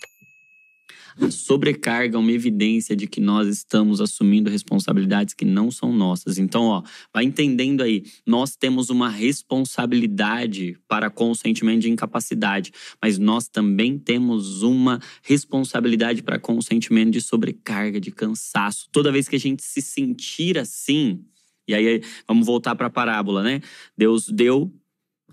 A 1.20 1.30
sobrecarga 1.30 2.16
é 2.16 2.20
uma 2.20 2.32
evidência 2.32 2.96
de 2.96 3.08
que 3.08 3.22
nós 3.22 3.48
estamos 3.48 4.02
assumindo 4.02 4.50
responsabilidades 4.50 5.34
que 5.34 5.46
não 5.46 5.70
são 5.70 5.94
nossas. 5.94 6.38
Então, 6.38 6.64
ó, 6.64 6.84
vai 7.14 7.24
entendendo 7.24 7.82
aí, 7.82 8.04
nós 8.26 8.56
temos 8.56 8.90
uma 8.90 9.10
responsabilidade 9.10 10.78
para 10.88 11.10
com 11.10 11.32
o 11.32 11.36
sentimento 11.36 11.82
de 11.82 11.90
incapacidade, 11.90 12.72
mas 13.02 13.18
nós 13.20 13.48
também 13.48 14.00
temos 14.00 14.64
uma 14.64 15.00
responsabilidade 15.22 16.24
para 16.24 16.40
com 16.40 16.58
o 16.58 16.62
sentimento 16.62 17.12
de 17.12 17.22
sobrecarga, 17.22 18.00
de 18.00 18.12
cansaço. 18.12 18.88
Toda 18.92 19.12
vez 19.12 19.28
que 19.28 19.36
a 19.36 19.40
gente 19.40 19.64
se 19.64 19.82
sentir 19.82 20.58
assim, 20.58 21.24
e 21.68 21.74
aí 21.74 22.02
vamos 22.28 22.46
voltar 22.46 22.76
para 22.76 22.88
a 22.88 22.90
parábola, 22.90 23.44
né? 23.44 23.62
Deus 23.98 24.28
deu 24.30 24.74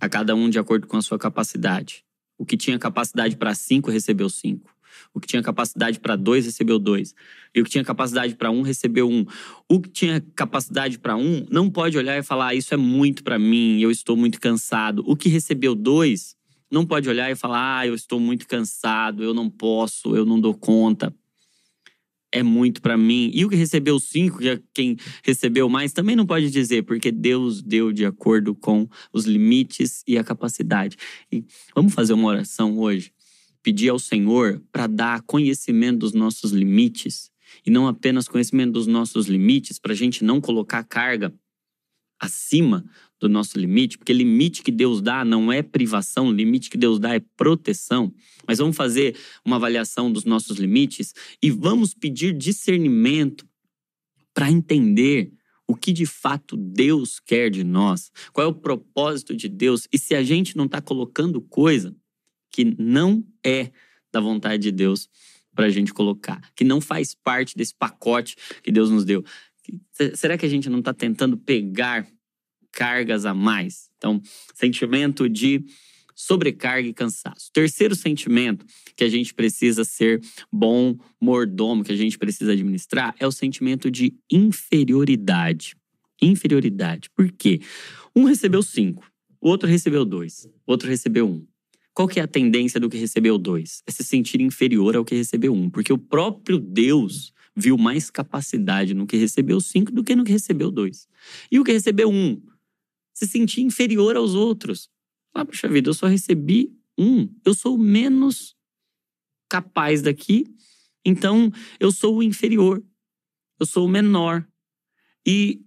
a 0.00 0.08
cada 0.08 0.34
um 0.34 0.48
de 0.48 0.58
acordo 0.58 0.86
com 0.86 0.96
a 0.96 1.02
sua 1.02 1.18
capacidade. 1.18 2.04
O 2.38 2.46
que 2.46 2.56
tinha 2.56 2.78
capacidade 2.78 3.36
para 3.36 3.54
cinco 3.54 3.90
recebeu 3.90 4.28
cinco. 4.30 4.70
O 5.12 5.20
que 5.20 5.26
tinha 5.26 5.42
capacidade 5.42 5.98
para 5.98 6.16
dois 6.16 6.44
recebeu 6.44 6.78
dois. 6.78 7.14
E 7.54 7.60
o 7.60 7.64
que 7.64 7.70
tinha 7.70 7.84
capacidade 7.84 8.34
para 8.34 8.50
um 8.50 8.62
recebeu 8.62 9.08
um. 9.08 9.24
O 9.68 9.80
que 9.80 9.88
tinha 9.88 10.20
capacidade 10.34 10.98
para 10.98 11.16
um 11.16 11.46
não 11.50 11.70
pode 11.70 11.98
olhar 11.98 12.18
e 12.18 12.22
falar: 12.22 12.48
ah, 12.48 12.54
Isso 12.54 12.72
é 12.72 12.76
muito 12.76 13.24
para 13.24 13.38
mim, 13.38 13.80
eu 13.80 13.90
estou 13.90 14.16
muito 14.16 14.40
cansado. 14.40 15.02
O 15.06 15.16
que 15.16 15.28
recebeu 15.28 15.74
dois 15.74 16.36
não 16.70 16.86
pode 16.86 17.08
olhar 17.08 17.30
e 17.30 17.34
falar: 17.34 17.80
Ah, 17.80 17.86
eu 17.86 17.94
estou 17.94 18.20
muito 18.20 18.46
cansado, 18.46 19.22
eu 19.22 19.34
não 19.34 19.50
posso, 19.50 20.14
eu 20.14 20.24
não 20.24 20.40
dou 20.40 20.54
conta. 20.54 21.14
É 22.32 22.44
muito 22.44 22.80
para 22.80 22.96
mim. 22.96 23.30
E 23.34 23.44
o 23.44 23.48
que 23.48 23.56
recebeu 23.56 23.98
cinco, 23.98 24.38
que 24.38 24.48
é 24.50 24.60
quem 24.72 24.96
recebeu 25.24 25.68
mais, 25.68 25.92
também 25.92 26.14
não 26.14 26.24
pode 26.24 26.48
dizer, 26.48 26.84
porque 26.84 27.10
Deus 27.10 27.60
deu 27.60 27.92
de 27.92 28.04
acordo 28.06 28.54
com 28.54 28.88
os 29.12 29.24
limites 29.24 30.04
e 30.06 30.16
a 30.16 30.22
capacidade. 30.22 30.96
E 31.32 31.44
vamos 31.74 31.92
fazer 31.92 32.12
uma 32.12 32.28
oração 32.28 32.78
hoje 32.78 33.12
pedir 33.62 33.88
ao 33.88 33.98
Senhor 33.98 34.62
para 34.72 34.86
dar 34.86 35.22
conhecimento 35.22 35.98
dos 35.98 36.12
nossos 36.12 36.52
limites 36.52 37.30
e 37.64 37.70
não 37.70 37.86
apenas 37.86 38.28
conhecimento 38.28 38.72
dos 38.72 38.86
nossos 38.86 39.26
limites, 39.26 39.78
para 39.78 39.92
a 39.92 39.96
gente 39.96 40.24
não 40.24 40.40
colocar 40.40 40.84
carga 40.84 41.34
acima 42.18 42.84
do 43.18 43.28
nosso 43.28 43.58
limite, 43.58 43.98
porque 43.98 44.12
limite 44.12 44.62
que 44.62 44.70
Deus 44.70 45.00
dá 45.00 45.24
não 45.24 45.52
é 45.52 45.62
privação, 45.62 46.32
limite 46.32 46.70
que 46.70 46.78
Deus 46.78 46.98
dá 46.98 47.14
é 47.14 47.20
proteção. 47.36 48.12
Mas 48.46 48.58
vamos 48.58 48.76
fazer 48.76 49.16
uma 49.44 49.56
avaliação 49.56 50.12
dos 50.12 50.24
nossos 50.24 50.58
limites 50.58 51.14
e 51.42 51.50
vamos 51.50 51.94
pedir 51.94 52.32
discernimento 52.32 53.46
para 54.32 54.50
entender 54.50 55.32
o 55.66 55.74
que 55.74 55.92
de 55.92 56.06
fato 56.06 56.56
Deus 56.56 57.20
quer 57.20 57.50
de 57.50 57.62
nós, 57.62 58.10
qual 58.32 58.46
é 58.46 58.50
o 58.50 58.54
propósito 58.54 59.36
de 59.36 59.48
Deus 59.48 59.86
e 59.92 59.98
se 59.98 60.14
a 60.14 60.22
gente 60.22 60.56
não 60.56 60.64
está 60.64 60.80
colocando 60.80 61.40
coisa 61.40 61.94
que 62.50 62.76
não 62.78 63.24
é 63.44 63.70
da 64.12 64.20
vontade 64.20 64.62
de 64.62 64.72
Deus 64.72 65.08
para 65.54 65.66
a 65.66 65.70
gente 65.70 65.92
colocar, 65.92 66.40
que 66.54 66.64
não 66.64 66.80
faz 66.80 67.14
parte 67.14 67.56
desse 67.56 67.74
pacote 67.74 68.36
que 68.62 68.72
Deus 68.72 68.90
nos 68.90 69.04
deu. 69.04 69.24
Será 70.14 70.38
que 70.38 70.46
a 70.46 70.48
gente 70.48 70.68
não 70.68 70.78
está 70.78 70.92
tentando 70.92 71.36
pegar 71.36 72.06
cargas 72.72 73.24
a 73.24 73.34
mais? 73.34 73.90
Então, 73.96 74.20
sentimento 74.54 75.28
de 75.28 75.64
sobrecarga 76.14 76.86
e 76.86 76.92
cansaço. 76.92 77.50
Terceiro 77.52 77.94
sentimento 77.94 78.66
que 78.94 79.04
a 79.04 79.08
gente 79.08 79.32
precisa 79.32 79.84
ser 79.84 80.20
bom 80.52 80.96
mordomo, 81.20 81.82
que 81.82 81.92
a 81.92 81.96
gente 81.96 82.18
precisa 82.18 82.52
administrar, 82.52 83.14
é 83.18 83.26
o 83.26 83.32
sentimento 83.32 83.90
de 83.90 84.14
inferioridade. 84.30 85.76
Inferioridade. 86.20 87.08
Por 87.16 87.32
quê? 87.32 87.60
Um 88.14 88.24
recebeu 88.24 88.62
cinco, 88.62 89.10
o 89.40 89.48
outro 89.48 89.68
recebeu 89.68 90.04
dois, 90.04 90.44
o 90.66 90.72
outro 90.72 90.88
recebeu 90.88 91.26
um. 91.26 91.46
Qual 92.00 92.08
que 92.08 92.18
é 92.18 92.22
a 92.22 92.26
tendência 92.26 92.80
do 92.80 92.88
que 92.88 92.96
recebeu 92.96 93.36
dois? 93.36 93.82
É 93.86 93.90
se 93.90 94.02
sentir 94.02 94.40
inferior 94.40 94.96
ao 94.96 95.04
que 95.04 95.14
recebeu 95.14 95.52
um, 95.52 95.68
porque 95.68 95.92
o 95.92 95.98
próprio 95.98 96.58
Deus 96.58 97.30
viu 97.54 97.76
mais 97.76 98.10
capacidade 98.10 98.94
no 98.94 99.06
que 99.06 99.18
recebeu 99.18 99.60
cinco 99.60 99.92
do 99.92 100.02
que 100.02 100.16
no 100.16 100.24
que 100.24 100.32
recebeu 100.32 100.70
dois. 100.70 101.06
E 101.52 101.60
o 101.60 101.62
que 101.62 101.72
recebeu 101.72 102.10
um? 102.10 102.40
Se 103.12 103.26
sentir 103.26 103.60
inferior 103.60 104.16
aos 104.16 104.34
outros. 104.34 104.88
Ah, 105.34 105.44
puxa 105.44 105.68
vida, 105.68 105.90
eu 105.90 105.92
só 105.92 106.06
recebi 106.06 106.74
um. 106.96 107.28
Eu 107.44 107.52
sou 107.52 107.76
menos 107.76 108.56
capaz 109.46 110.00
daqui, 110.00 110.46
então 111.04 111.52
eu 111.78 111.92
sou 111.92 112.16
o 112.16 112.22
inferior. 112.22 112.82
Eu 113.58 113.66
sou 113.66 113.84
o 113.84 113.90
menor. 113.90 114.48
E 115.26 115.60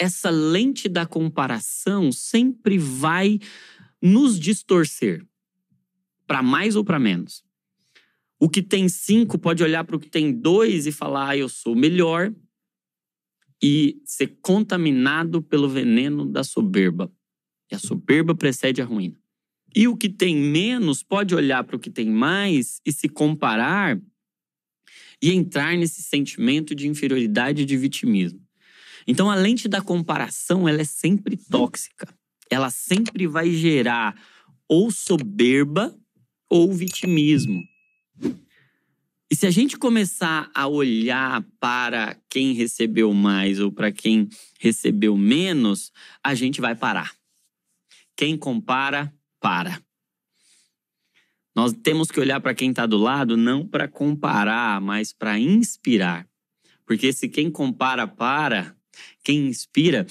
essa 0.00 0.30
lente 0.30 0.88
da 0.88 1.04
comparação 1.04 2.10
sempre 2.10 2.78
vai 2.78 3.38
nos 4.00 4.40
distorcer 4.40 5.22
para 6.26 6.42
mais 6.42 6.76
ou 6.76 6.84
para 6.84 6.98
menos. 6.98 7.44
O 8.38 8.48
que 8.48 8.62
tem 8.62 8.88
cinco 8.88 9.38
pode 9.38 9.62
olhar 9.62 9.84
para 9.84 9.96
o 9.96 10.00
que 10.00 10.10
tem 10.10 10.32
dois 10.32 10.86
e 10.86 10.92
falar, 10.92 11.30
ah, 11.30 11.36
eu 11.36 11.48
sou 11.48 11.74
melhor, 11.74 12.34
e 13.62 14.00
ser 14.04 14.38
contaminado 14.42 15.42
pelo 15.42 15.68
veneno 15.68 16.26
da 16.26 16.44
soberba. 16.44 17.10
E 17.70 17.74
a 17.74 17.78
soberba 17.78 18.34
precede 18.34 18.82
a 18.82 18.84
ruína. 18.84 19.18
E 19.74 19.88
o 19.88 19.96
que 19.96 20.08
tem 20.08 20.36
menos 20.36 21.02
pode 21.02 21.34
olhar 21.34 21.64
para 21.64 21.76
o 21.76 21.78
que 21.78 21.90
tem 21.90 22.08
mais 22.08 22.80
e 22.84 22.92
se 22.92 23.08
comparar 23.08 24.00
e 25.20 25.32
entrar 25.32 25.76
nesse 25.76 26.02
sentimento 26.02 26.74
de 26.74 26.86
inferioridade 26.86 27.62
e 27.62 27.64
de 27.64 27.76
vitimismo. 27.76 28.40
Então, 29.06 29.30
a 29.30 29.34
lente 29.34 29.68
da 29.68 29.80
comparação, 29.80 30.68
ela 30.68 30.80
é 30.80 30.84
sempre 30.84 31.36
tóxica. 31.36 32.08
Ela 32.50 32.70
sempre 32.70 33.26
vai 33.26 33.50
gerar 33.50 34.14
ou 34.68 34.90
soberba 34.90 35.96
ou 36.48 36.72
vitimismo. 36.72 37.62
E 39.30 39.34
se 39.34 39.46
a 39.46 39.50
gente 39.50 39.76
começar 39.76 40.50
a 40.54 40.66
olhar 40.66 41.44
para 41.58 42.16
quem 42.28 42.52
recebeu 42.52 43.12
mais 43.12 43.58
ou 43.60 43.72
para 43.72 43.90
quem 43.90 44.28
recebeu 44.60 45.16
menos, 45.16 45.92
a 46.22 46.34
gente 46.34 46.60
vai 46.60 46.74
parar. 46.74 47.14
Quem 48.16 48.36
compara, 48.36 49.12
para. 49.40 49.82
Nós 51.54 51.72
temos 51.72 52.10
que 52.10 52.20
olhar 52.20 52.40
para 52.40 52.54
quem 52.54 52.70
está 52.70 52.86
do 52.86 52.96
lado 52.96 53.36
não 53.36 53.66
para 53.66 53.88
comparar, 53.88 54.80
mas 54.80 55.12
para 55.12 55.38
inspirar. 55.38 56.26
Porque 56.84 57.12
se 57.12 57.28
quem 57.28 57.50
compara 57.50 58.06
para, 58.06 58.76
Quem 59.22 59.48
inspira, 59.48 60.06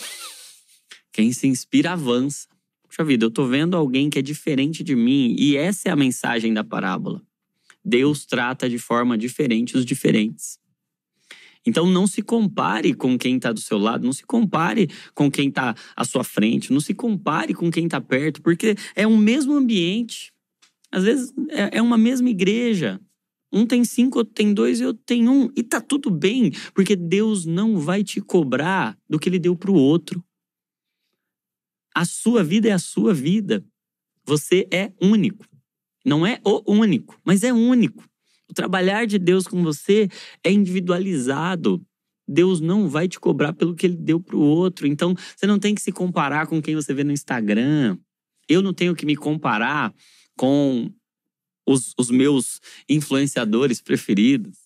quem 1.11 1.31
se 1.31 1.47
inspira 1.47 1.93
avança. 1.93 2.47
Puxa 2.95 3.03
vida, 3.03 3.25
eu 3.25 3.31
tô 3.31 3.45
vendo 3.45 3.75
alguém 3.75 4.09
que 4.09 4.17
é 4.17 4.21
diferente 4.21 4.81
de 4.81 4.95
mim 4.95 5.35
e 5.37 5.57
essa 5.57 5.89
é 5.89 5.91
a 5.91 5.97
mensagem 5.97 6.53
da 6.53 6.63
parábola. 6.63 7.21
Deus 7.83 8.25
trata 8.25 8.69
de 8.69 8.79
forma 8.79 9.17
diferente 9.17 9.75
os 9.75 9.85
diferentes. 9.85 10.57
Então 11.65 11.85
não 11.85 12.07
se 12.07 12.21
compare 12.21 12.93
com 12.93 13.17
quem 13.17 13.35
está 13.35 13.51
do 13.51 13.59
seu 13.59 13.77
lado, 13.77 14.05
não 14.05 14.13
se 14.13 14.23
compare 14.25 14.87
com 15.13 15.29
quem 15.29 15.49
está 15.49 15.75
à 15.93 16.05
sua 16.05 16.23
frente, 16.23 16.71
não 16.71 16.79
se 16.79 16.93
compare 16.93 17.53
com 17.53 17.69
quem 17.69 17.83
está 17.83 17.99
perto, 17.99 18.41
porque 18.41 18.77
é 18.95 19.05
um 19.05 19.17
mesmo 19.17 19.53
ambiente. 19.53 20.31
Às 20.89 21.03
vezes 21.03 21.33
é, 21.49 21.79
é 21.79 21.81
uma 21.81 21.97
mesma 21.97 22.29
igreja. 22.29 23.01
Um 23.51 23.65
tem 23.65 23.83
cinco, 23.83 24.19
outro 24.19 24.33
tem 24.33 24.53
dois 24.53 24.79
e 24.79 24.85
outro 24.85 25.03
tem 25.05 25.27
um. 25.27 25.51
E 25.53 25.63
tá 25.63 25.81
tudo 25.81 26.09
bem, 26.09 26.49
porque 26.73 26.95
Deus 26.95 27.45
não 27.45 27.77
vai 27.77 28.05
te 28.05 28.21
cobrar 28.21 28.97
do 29.09 29.19
que 29.19 29.27
ele 29.27 29.39
deu 29.39 29.53
para 29.53 29.71
o 29.71 29.75
outro. 29.75 30.23
A 31.95 32.03
sua 32.03 32.43
vida 32.43 32.67
é 32.67 32.73
a 32.73 32.79
sua 32.79 33.13
vida. 33.13 33.65
Você 34.25 34.67
é 34.69 34.91
único. 35.01 35.45
Não 36.05 36.27
é 36.27 36.39
o 36.43 36.61
único, 36.67 37.17
mas 37.23 37.41
é 37.43 37.53
único. 37.53 38.03
O 38.49 38.53
trabalhar 38.53 39.07
de 39.07 39.17
Deus 39.17 39.47
com 39.47 39.63
você 39.63 40.09
é 40.43 40.51
individualizado. 40.51 41.81
Deus 42.27 42.59
não 42.59 42.89
vai 42.89 43.07
te 43.07 43.19
cobrar 43.19 43.53
pelo 43.53 43.75
que 43.75 43.85
ele 43.85 43.95
deu 43.95 44.19
para 44.19 44.35
o 44.35 44.41
outro. 44.41 44.85
Então, 44.85 45.15
você 45.35 45.47
não 45.47 45.57
tem 45.57 45.73
que 45.73 45.81
se 45.81 45.91
comparar 45.91 46.47
com 46.47 46.61
quem 46.61 46.75
você 46.75 46.93
vê 46.93 47.03
no 47.03 47.13
Instagram. 47.13 47.97
Eu 48.49 48.61
não 48.61 48.73
tenho 48.73 48.95
que 48.95 49.05
me 49.05 49.15
comparar 49.15 49.93
com 50.37 50.91
os, 51.65 51.93
os 51.97 52.11
meus 52.11 52.59
influenciadores 52.89 53.81
preferidos. 53.81 54.64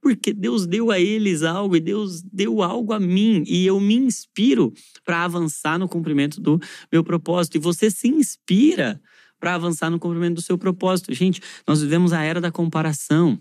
Porque 0.00 0.32
Deus 0.32 0.66
deu 0.66 0.90
a 0.90 0.98
eles 0.98 1.42
algo 1.42 1.76
e 1.76 1.80
Deus 1.80 2.22
deu 2.22 2.62
algo 2.62 2.92
a 2.92 3.00
mim. 3.00 3.44
E 3.46 3.66
eu 3.66 3.78
me 3.80 3.94
inspiro 3.94 4.72
para 5.04 5.24
avançar 5.24 5.78
no 5.78 5.88
cumprimento 5.88 6.40
do 6.40 6.60
meu 6.90 7.02
propósito. 7.02 7.56
E 7.56 7.60
você 7.60 7.90
se 7.90 8.08
inspira 8.08 9.00
para 9.38 9.54
avançar 9.54 9.90
no 9.90 9.98
cumprimento 9.98 10.36
do 10.36 10.42
seu 10.42 10.56
propósito. 10.56 11.12
Gente, 11.12 11.40
nós 11.66 11.82
vivemos 11.82 12.12
a 12.12 12.22
era 12.22 12.40
da 12.40 12.52
comparação. 12.52 13.38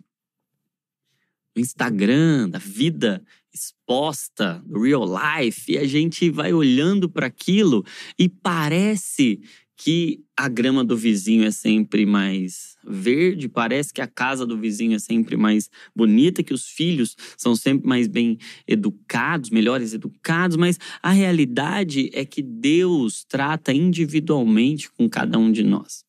Do 1.53 1.61
Instagram, 1.61 2.49
da 2.49 2.59
vida 2.59 3.21
exposta, 3.53 4.63
do 4.65 4.81
real 4.81 5.05
life, 5.05 5.71
e 5.71 5.77
a 5.77 5.85
gente 5.85 6.29
vai 6.29 6.53
olhando 6.53 7.09
para 7.09 7.27
aquilo 7.27 7.85
e 8.17 8.29
parece 8.29 9.41
que 9.83 10.23
a 10.37 10.47
grama 10.47 10.83
do 10.83 10.95
vizinho 10.95 11.43
é 11.43 11.49
sempre 11.49 12.05
mais 12.05 12.77
verde, 12.83 13.49
parece 13.49 13.91
que 13.91 13.99
a 13.99 14.05
casa 14.05 14.45
do 14.45 14.55
vizinho 14.55 14.95
é 14.95 14.99
sempre 14.99 15.35
mais 15.35 15.71
bonita, 15.95 16.43
que 16.43 16.53
os 16.53 16.67
filhos 16.67 17.17
são 17.35 17.55
sempre 17.55 17.89
mais 17.89 18.07
bem 18.07 18.37
educados, 18.67 19.49
melhores 19.49 19.91
educados, 19.91 20.55
mas 20.55 20.77
a 21.01 21.09
realidade 21.09 22.11
é 22.13 22.23
que 22.23 22.43
Deus 22.43 23.25
trata 23.27 23.73
individualmente 23.73 24.87
com 24.91 25.09
cada 25.09 25.39
um 25.39 25.51
de 25.51 25.63
nós. 25.63 26.05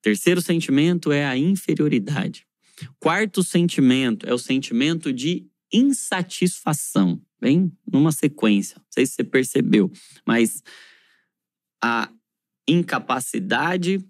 Terceiro 0.00 0.40
sentimento 0.40 1.10
é 1.10 1.26
a 1.26 1.36
inferioridade. 1.36 2.46
Quarto 3.00 3.42
sentimento 3.42 4.24
é 4.24 4.32
o 4.32 4.38
sentimento 4.38 5.12
de 5.12 5.48
insatisfação. 5.72 7.20
Vem 7.40 7.72
numa 7.92 8.12
sequência, 8.12 8.76
não 8.78 8.86
sei 8.88 9.04
se 9.04 9.14
você 9.14 9.24
percebeu, 9.24 9.90
mas 10.24 10.62
a 11.82 12.08
incapacidade 12.72 14.04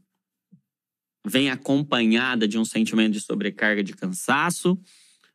vem 1.27 1.51
acompanhada 1.51 2.49
de 2.49 2.59
um 2.59 2.65
sentimento 2.65 3.13
de 3.13 3.21
sobrecarga 3.21 3.83
de 3.83 3.95
cansaço. 3.95 4.79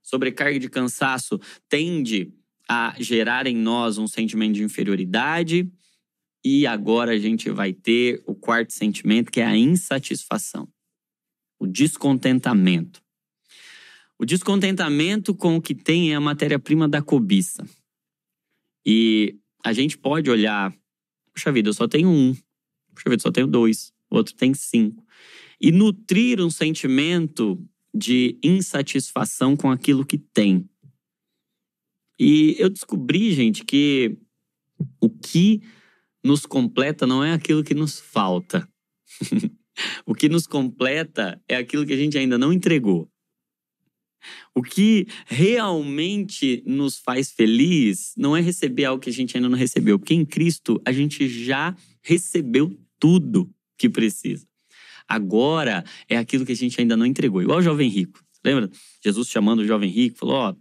Sobrecarga 0.02 0.60
de 0.60 0.70
cansaço 0.70 1.40
tende 1.70 2.34
a 2.68 2.96
gerar 3.00 3.48
em 3.48 3.56
nós 3.56 3.98
um 3.98 4.08
sentimento 4.08 4.56
de 4.56 4.64
inferioridade. 4.64 5.72
E 6.44 6.68
agora 6.68 7.12
a 7.12 7.18
gente 7.18 7.50
vai 7.50 7.74
ter 7.74 8.22
o 8.26 8.36
quarto 8.36 8.74
sentimento, 8.74 9.32
que 9.32 9.42
é 9.42 9.46
a 9.46 9.58
insatisfação, 9.58 10.68
o 11.60 11.66
descontentamento. 11.66 13.02
O 14.20 14.26
descontentamento 14.26 15.36
com 15.36 15.58
o 15.58 15.62
que 15.62 15.76
tem 15.76 16.12
é 16.12 16.16
a 16.16 16.22
matéria-prima 16.22 16.88
da 16.88 17.02
cobiça. 17.02 17.68
E 18.86 19.38
a 19.64 19.74
gente 19.74 19.98
pode 19.98 20.30
olhar, 20.30 20.74
puxa 21.34 21.52
vida, 21.52 21.70
eu 21.70 21.74
só 21.74 21.88
tenho 21.88 22.10
um. 22.10 22.36
Puxa 22.98 23.12
vida, 23.12 23.22
só 23.22 23.32
tenho 23.32 23.46
dois, 23.46 23.94
o 24.10 24.16
outro 24.18 24.34
tem 24.34 24.56
cinco. 24.56 25.06
E 25.62 25.72
nutrir 25.72 26.42
um 26.42 26.50
sentimento 26.50 27.64
de 27.94 28.40
insatisfação 28.44 29.56
com 29.56 29.70
aquilo 29.70 30.04
que 30.04 30.18
tem. 30.18 30.68
E 32.20 32.56
eu 32.58 32.70
descobri, 32.72 33.32
gente, 33.34 33.64
que 33.64 34.18
o 35.00 35.10
que 35.10 35.62
nos 36.24 36.44
completa 36.48 37.06
não 37.06 37.24
é 37.24 37.34
aquilo 37.34 37.64
que 37.64 37.76
nos 37.76 38.00
falta. 38.00 38.68
o 40.04 40.16
que 40.16 40.28
nos 40.28 40.48
completa 40.48 41.40
é 41.48 41.56
aquilo 41.56 41.86
que 41.86 41.94
a 41.94 41.98
gente 41.98 42.18
ainda 42.18 42.36
não 42.36 42.52
entregou. 42.52 43.08
O 44.56 44.64
que 44.64 45.06
realmente 45.28 46.64
nos 46.66 46.98
faz 46.98 47.32
feliz 47.32 48.14
não 48.18 48.36
é 48.36 48.42
receber 48.42 48.86
algo 48.86 49.02
que 49.02 49.12
a 49.12 49.14
gente 49.14 49.38
ainda 49.38 49.48
não 49.48 49.58
recebeu, 49.58 50.00
porque 50.00 50.16
em 50.16 50.26
Cristo 50.26 50.82
a 50.84 50.92
gente 50.92 51.30
já 51.30 51.76
recebeu 52.02 52.76
tudo 53.00 53.50
que 53.78 53.90
precisa. 53.90 54.48
Agora 55.08 55.84
é 56.10 56.18
aquilo 56.18 56.46
que 56.46 56.52
a 56.52 56.56
gente 56.56 56.80
ainda 56.80 56.98
não 56.98 57.06
entregou. 57.06 57.42
Igual 57.42 57.60
o 57.60 57.64
jovem 57.64 57.90
rico. 57.90 58.24
Lembra? 58.44 58.70
Jesus 59.04 59.30
chamando 59.30 59.60
o 59.60 59.66
jovem 59.66 59.90
rico, 59.90 60.18
falou: 60.18 60.36
Ó, 60.36 60.52
oh, 60.52 60.56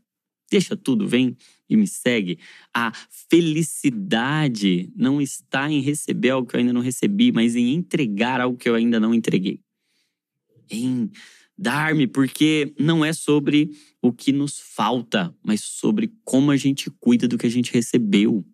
deixa 0.51 0.77
tudo, 0.77 1.07
vem 1.07 1.37
e 1.69 1.77
me 1.77 1.87
segue. 1.87 2.39
A 2.73 2.93
felicidade 3.29 4.91
não 4.95 5.21
está 5.21 5.71
em 5.71 5.81
receber 5.81 6.31
algo 6.31 6.49
que 6.49 6.57
eu 6.57 6.61
ainda 6.61 6.73
não 6.73 6.81
recebi, 6.81 7.33
mas 7.33 7.57
em 7.57 7.75
entregar 7.75 8.41
algo 8.41 8.57
que 8.57 8.69
eu 8.69 8.75
ainda 8.75 9.01
não 9.01 9.13
entreguei. 9.13 9.61
Em 10.71 11.11
dar-me, 11.59 12.07
porque 12.07 12.75
não 12.79 13.05
é 13.05 13.13
sobre 13.13 13.71
o 14.03 14.13
que 14.13 14.31
nos 14.31 14.59
falta, 14.59 15.35
mas 15.43 15.63
sobre 15.63 16.13
como 16.25 16.51
a 16.51 16.57
gente 16.57 16.91
cuida 17.01 17.27
do 17.27 17.39
que 17.39 17.47
a 17.47 17.51
gente 17.51 17.73
recebeu. 17.73 18.45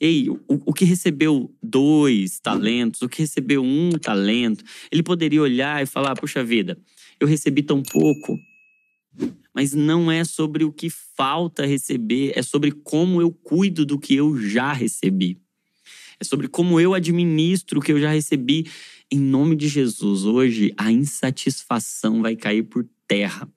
Ei, 0.00 0.28
o, 0.28 0.40
o 0.48 0.72
que 0.72 0.84
recebeu 0.84 1.54
dois 1.62 2.40
talentos, 2.40 3.02
o 3.02 3.08
que 3.08 3.22
recebeu 3.22 3.62
um 3.62 3.90
talento, 3.92 4.64
ele 4.90 5.02
poderia 5.02 5.40
olhar 5.40 5.82
e 5.82 5.86
falar: 5.86 6.14
puxa 6.14 6.42
vida, 6.42 6.78
eu 7.20 7.26
recebi 7.26 7.62
tão 7.62 7.82
pouco. 7.82 8.38
Mas 9.54 9.72
não 9.72 10.10
é 10.10 10.24
sobre 10.24 10.64
o 10.64 10.72
que 10.72 10.90
falta 10.90 11.64
receber, 11.64 12.32
é 12.34 12.42
sobre 12.42 12.72
como 12.72 13.20
eu 13.20 13.30
cuido 13.30 13.86
do 13.86 13.98
que 13.98 14.16
eu 14.16 14.36
já 14.36 14.72
recebi. 14.72 15.40
É 16.18 16.24
sobre 16.24 16.48
como 16.48 16.80
eu 16.80 16.92
administro 16.92 17.78
o 17.78 17.82
que 17.82 17.92
eu 17.92 18.00
já 18.00 18.10
recebi. 18.10 18.68
Em 19.10 19.18
nome 19.18 19.54
de 19.54 19.68
Jesus, 19.68 20.24
hoje 20.24 20.72
a 20.76 20.90
insatisfação 20.90 22.20
vai 22.20 22.34
cair 22.34 22.64
por 22.64 22.84
terra. 23.06 23.48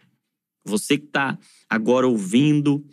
Você 0.63 0.97
que 0.97 1.05
está 1.05 1.39
agora 1.69 2.07
ouvindo, 2.07 2.85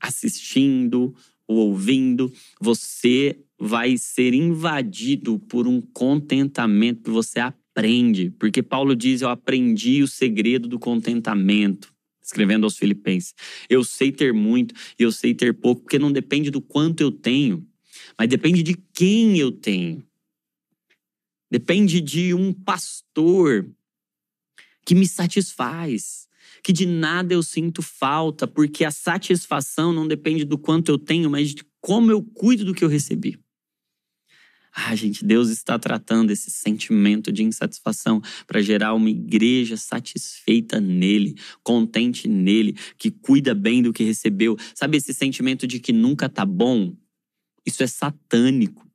assistindo, 0.00 1.14
ouvindo, 1.54 2.32
você 2.60 3.38
vai 3.58 3.96
ser 3.96 4.34
invadido 4.34 5.38
por 5.38 5.66
um 5.66 5.80
contentamento 5.80 7.02
que 7.02 7.10
você 7.10 7.38
aprende. 7.38 8.30
Porque 8.38 8.62
Paulo 8.62 8.94
diz: 8.96 9.20
Eu 9.20 9.28
aprendi 9.28 10.02
o 10.02 10.08
segredo 10.08 10.68
do 10.68 10.78
contentamento. 10.78 11.92
Escrevendo 12.22 12.64
aos 12.64 12.76
Filipenses. 12.76 13.34
Eu 13.68 13.82
sei 13.84 14.12
ter 14.12 14.32
muito 14.32 14.74
e 14.98 15.02
eu 15.02 15.10
sei 15.10 15.34
ter 15.34 15.52
pouco, 15.52 15.82
porque 15.82 15.98
não 15.98 16.12
depende 16.12 16.50
do 16.50 16.60
quanto 16.60 17.00
eu 17.00 17.10
tenho, 17.10 17.66
mas 18.16 18.28
depende 18.28 18.62
de 18.62 18.74
quem 18.94 19.38
eu 19.38 19.50
tenho. 19.50 20.04
Depende 21.50 22.00
de 22.00 22.32
um 22.32 22.52
pastor 22.52 23.68
que 24.86 24.94
me 24.94 25.06
satisfaz 25.06 26.21
que 26.62 26.72
de 26.72 26.86
nada 26.86 27.34
eu 27.34 27.42
sinto 27.42 27.82
falta, 27.82 28.46
porque 28.46 28.84
a 28.84 28.90
satisfação 28.90 29.92
não 29.92 30.06
depende 30.06 30.44
do 30.44 30.56
quanto 30.56 30.90
eu 30.90 30.98
tenho, 30.98 31.28
mas 31.28 31.54
de 31.54 31.64
como 31.80 32.10
eu 32.10 32.22
cuido 32.22 32.64
do 32.64 32.74
que 32.74 32.84
eu 32.84 32.88
recebi. 32.88 33.38
Ah, 34.74 34.96
gente, 34.96 35.22
Deus 35.22 35.50
está 35.50 35.78
tratando 35.78 36.30
esse 36.30 36.50
sentimento 36.50 37.30
de 37.30 37.42
insatisfação 37.42 38.22
para 38.46 38.62
gerar 38.62 38.94
uma 38.94 39.10
igreja 39.10 39.76
satisfeita 39.76 40.80
nele, 40.80 41.34
contente 41.62 42.26
nele, 42.26 42.74
que 42.96 43.10
cuida 43.10 43.54
bem 43.54 43.82
do 43.82 43.92
que 43.92 44.02
recebeu. 44.02 44.56
Sabe 44.74 44.96
esse 44.96 45.12
sentimento 45.12 45.66
de 45.66 45.78
que 45.78 45.92
nunca 45.92 46.26
tá 46.26 46.46
bom? 46.46 46.96
Isso 47.66 47.82
é 47.82 47.86
satânico. 47.86 48.90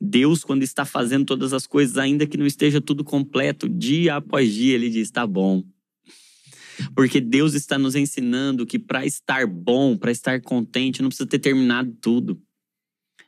Deus, 0.00 0.42
quando 0.42 0.64
está 0.64 0.84
fazendo 0.84 1.24
todas 1.24 1.52
as 1.52 1.68
coisas, 1.68 1.96
ainda 1.96 2.26
que 2.26 2.36
não 2.36 2.44
esteja 2.44 2.80
tudo 2.80 3.04
completo, 3.04 3.68
dia 3.68 4.16
após 4.16 4.52
dia, 4.52 4.74
ele 4.74 4.90
diz: 4.90 5.12
tá 5.12 5.24
bom. 5.24 5.62
Porque 6.94 7.20
Deus 7.20 7.54
está 7.54 7.78
nos 7.78 7.94
ensinando 7.94 8.66
que 8.66 8.78
para 8.78 9.04
estar 9.04 9.46
bom, 9.46 9.96
para 9.96 10.10
estar 10.10 10.40
contente, 10.40 11.02
não 11.02 11.08
precisa 11.08 11.28
ter 11.28 11.38
terminado 11.38 11.92
tudo. 12.00 12.40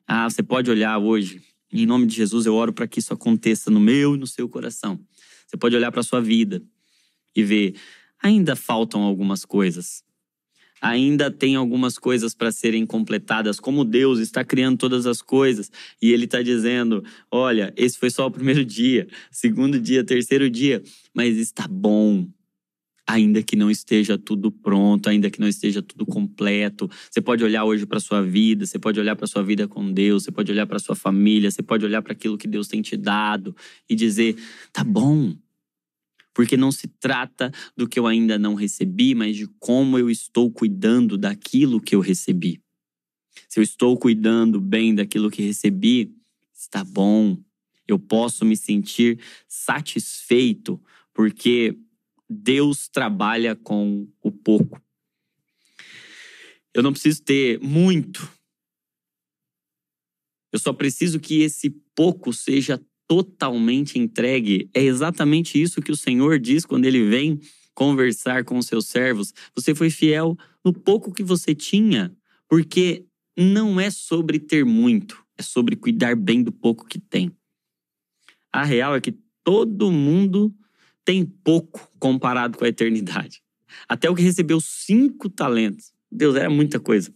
Ah, 0.06 0.28
você 0.28 0.42
pode 0.42 0.70
olhar 0.70 0.98
hoje, 0.98 1.42
em 1.72 1.86
nome 1.86 2.06
de 2.06 2.14
Jesus, 2.14 2.46
eu 2.46 2.54
oro 2.54 2.72
para 2.72 2.86
que 2.86 2.98
isso 2.98 3.12
aconteça 3.12 3.70
no 3.70 3.80
meu 3.80 4.14
e 4.14 4.18
no 4.18 4.26
seu 4.26 4.48
coração. 4.48 5.00
Você 5.46 5.56
pode 5.56 5.74
olhar 5.74 5.90
para 5.90 6.00
a 6.00 6.04
sua 6.04 6.20
vida 6.20 6.62
e 7.34 7.42
ver, 7.42 7.74
ainda 8.22 8.54
faltam 8.54 9.02
algumas 9.02 9.44
coisas. 9.44 10.02
ainda 10.80 11.30
tem 11.30 11.56
algumas 11.56 11.98
coisas 11.98 12.34
para 12.34 12.52
serem 12.52 12.84
completadas, 12.84 13.58
como 13.58 13.84
Deus 13.84 14.18
está 14.18 14.44
criando 14.44 14.76
todas 14.76 15.06
as 15.06 15.22
coisas 15.22 15.70
e 16.00 16.12
Ele 16.12 16.26
está 16.26 16.42
dizendo: 16.42 17.02
olha, 17.30 17.72
esse 17.76 17.98
foi 17.98 18.10
só 18.10 18.26
o 18.26 18.30
primeiro 18.30 18.64
dia, 18.66 19.08
segundo 19.30 19.80
dia, 19.80 20.04
terceiro 20.04 20.50
dia, 20.50 20.82
mas 21.14 21.36
está 21.38 21.66
bom. 21.66 22.28
Ainda 23.06 23.42
que 23.42 23.54
não 23.54 23.70
esteja 23.70 24.16
tudo 24.16 24.50
pronto, 24.50 25.08
ainda 25.08 25.30
que 25.30 25.38
não 25.38 25.48
esteja 25.48 25.82
tudo 25.82 26.06
completo, 26.06 26.90
você 27.10 27.20
pode 27.20 27.44
olhar 27.44 27.64
hoje 27.64 27.84
para 27.84 28.00
sua 28.00 28.22
vida, 28.22 28.64
você 28.64 28.78
pode 28.78 28.98
olhar 28.98 29.14
para 29.14 29.26
sua 29.26 29.42
vida 29.42 29.68
com 29.68 29.92
Deus, 29.92 30.24
você 30.24 30.32
pode 30.32 30.50
olhar 30.50 30.66
para 30.66 30.78
sua 30.78 30.94
família, 30.94 31.50
você 31.50 31.62
pode 31.62 31.84
olhar 31.84 32.00
para 32.00 32.12
aquilo 32.12 32.38
que 32.38 32.48
Deus 32.48 32.66
tem 32.66 32.80
te 32.80 32.96
dado 32.96 33.54
e 33.88 33.94
dizer: 33.94 34.36
tá 34.72 34.82
bom, 34.82 35.36
porque 36.34 36.56
não 36.56 36.72
se 36.72 36.88
trata 36.88 37.52
do 37.76 37.86
que 37.88 37.98
eu 37.98 38.06
ainda 38.06 38.38
não 38.38 38.54
recebi, 38.54 39.14
mas 39.14 39.36
de 39.36 39.46
como 39.58 39.98
eu 39.98 40.10
estou 40.10 40.50
cuidando 40.50 41.16
daquilo 41.16 41.80
que 41.80 41.94
eu 41.94 42.00
recebi. 42.00 42.60
Se 43.48 43.60
eu 43.60 43.62
estou 43.62 43.96
cuidando 43.96 44.60
bem 44.60 44.94
daquilo 44.94 45.30
que 45.30 45.42
recebi, 45.42 46.12
está 46.52 46.82
bom. 46.82 47.38
Eu 47.86 47.98
posso 47.98 48.44
me 48.44 48.56
sentir 48.56 49.20
satisfeito, 49.46 50.82
porque 51.12 51.78
Deus 52.28 52.88
trabalha 52.88 53.54
com 53.54 54.08
o 54.22 54.30
pouco. 54.30 54.80
Eu 56.72 56.82
não 56.82 56.92
preciso 56.92 57.22
ter 57.22 57.60
muito. 57.60 58.28
Eu 60.52 60.58
só 60.58 60.72
preciso 60.72 61.20
que 61.20 61.40
esse 61.40 61.70
pouco 61.94 62.32
seja 62.32 62.80
totalmente 63.06 63.98
entregue. 63.98 64.68
É 64.74 64.82
exatamente 64.82 65.60
isso 65.60 65.82
que 65.82 65.92
o 65.92 65.96
Senhor 65.96 66.38
diz 66.38 66.64
quando 66.64 66.84
ele 66.84 67.08
vem 67.08 67.40
conversar 67.74 68.44
com 68.44 68.56
os 68.58 68.66
seus 68.66 68.86
servos. 68.86 69.32
Você 69.54 69.74
foi 69.74 69.90
fiel 69.90 70.36
no 70.64 70.72
pouco 70.72 71.12
que 71.12 71.22
você 71.22 71.54
tinha, 71.54 72.16
porque 72.48 73.04
não 73.36 73.80
é 73.80 73.90
sobre 73.90 74.38
ter 74.38 74.64
muito, 74.64 75.24
é 75.36 75.42
sobre 75.42 75.76
cuidar 75.76 76.16
bem 76.16 76.42
do 76.42 76.52
pouco 76.52 76.86
que 76.86 76.98
tem. 76.98 77.30
A 78.52 78.64
real 78.64 78.94
é 78.94 79.00
que 79.00 79.14
todo 79.42 79.90
mundo 79.90 80.54
tem 81.04 81.24
pouco 81.24 81.90
comparado 81.98 82.56
com 82.58 82.64
a 82.64 82.68
eternidade. 82.68 83.42
Até 83.88 84.08
o 84.08 84.14
que 84.14 84.22
recebeu 84.22 84.60
cinco 84.60 85.28
talentos. 85.28 85.92
Deus, 86.10 86.36
era 86.36 86.48
muita 86.48 86.78
coisa. 86.78 87.14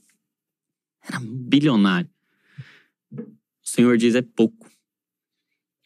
Era 1.03 1.21
bilionário. 1.21 2.11
O 3.13 3.25
Senhor 3.63 3.97
diz: 3.97 4.15
é 4.15 4.23
pouco 4.23 4.69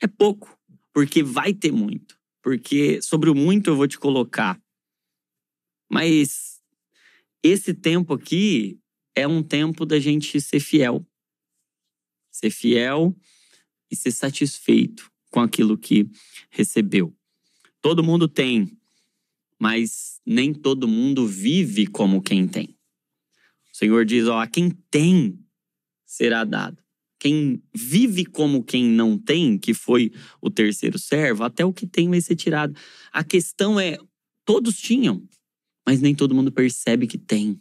é 0.02 0.06
pouco, 0.08 0.58
porque 0.92 1.22
vai 1.22 1.54
ter 1.54 1.70
muito. 1.70 2.20
Porque 2.42 3.00
sobre 3.00 3.30
o 3.30 3.34
muito 3.34 3.70
eu 3.70 3.76
vou 3.76 3.86
te 3.86 3.98
colocar. 3.98 4.60
Mas 5.88 6.60
esse 7.42 7.72
tempo 7.72 8.12
aqui 8.12 8.80
é 9.14 9.28
um 9.28 9.42
tempo 9.42 9.86
da 9.86 10.00
gente 10.00 10.40
ser 10.40 10.58
fiel. 10.58 11.06
Ser 12.32 12.50
fiel 12.50 13.16
e 13.90 13.94
ser 13.94 14.10
satisfeito 14.10 15.10
com 15.30 15.40
aquilo 15.40 15.78
que 15.78 16.10
recebeu. 16.50 17.16
Todo 17.82 18.02
mundo 18.02 18.28
tem, 18.28 18.78
mas 19.58 20.20
nem 20.24 20.54
todo 20.54 20.88
mundo 20.88 21.26
vive 21.26 21.86
como 21.86 22.22
quem 22.22 22.48
tem. 22.48 22.76
O 23.72 23.76
Senhor 23.76 24.06
diz: 24.06 24.26
ó, 24.26 24.40
a 24.40 24.46
quem 24.46 24.70
tem 24.90 25.38
será 26.06 26.44
dado 26.44 26.82
quem 27.22 27.62
vive 27.72 28.24
como 28.24 28.64
quem 28.64 28.84
não 28.84 29.16
tem, 29.16 29.56
que 29.56 29.72
foi 29.72 30.10
o 30.40 30.50
terceiro 30.50 30.98
servo, 30.98 31.44
até 31.44 31.64
o 31.64 31.72
que 31.72 31.86
tem 31.86 32.10
vai 32.10 32.20
ser 32.20 32.34
tirado. 32.34 32.76
A 33.12 33.22
questão 33.22 33.78
é: 33.78 33.96
todos 34.44 34.76
tinham, 34.76 35.22
mas 35.86 36.00
nem 36.00 36.16
todo 36.16 36.34
mundo 36.34 36.50
percebe 36.50 37.06
que 37.06 37.16
tem. 37.16 37.60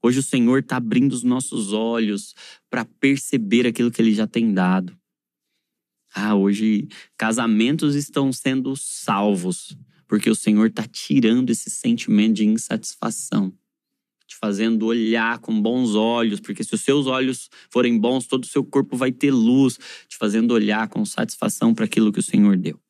Hoje 0.00 0.20
o 0.20 0.22
Senhor 0.22 0.60
está 0.60 0.76
abrindo 0.76 1.12
os 1.12 1.24
nossos 1.24 1.72
olhos 1.72 2.32
para 2.70 2.84
perceber 2.84 3.66
aquilo 3.66 3.90
que 3.90 4.00
Ele 4.00 4.14
já 4.14 4.28
tem 4.28 4.54
dado. 4.54 4.96
Ah, 6.14 6.34
hoje 6.34 6.88
casamentos 7.16 7.94
estão 7.94 8.32
sendo 8.32 8.74
salvos, 8.76 9.76
porque 10.08 10.28
o 10.28 10.34
Senhor 10.34 10.66
está 10.66 10.86
tirando 10.86 11.50
esse 11.50 11.70
sentimento 11.70 12.34
de 12.34 12.46
insatisfação 12.46 13.52
te 14.30 14.36
fazendo 14.36 14.86
olhar 14.86 15.40
com 15.40 15.60
bons 15.60 15.96
olhos, 15.96 16.38
porque 16.38 16.62
se 16.62 16.72
os 16.72 16.82
seus 16.82 17.08
olhos 17.08 17.50
forem 17.68 17.98
bons, 17.98 18.28
todo 18.28 18.44
o 18.44 18.46
seu 18.46 18.64
corpo 18.64 18.96
vai 18.96 19.10
ter 19.10 19.32
luz, 19.32 19.76
te 20.08 20.16
fazendo 20.16 20.54
olhar 20.54 20.86
com 20.88 21.04
satisfação 21.04 21.74
para 21.74 21.84
aquilo 21.84 22.12
que 22.12 22.20
o 22.20 22.22
Senhor 22.22 22.56
deu. 22.56 22.80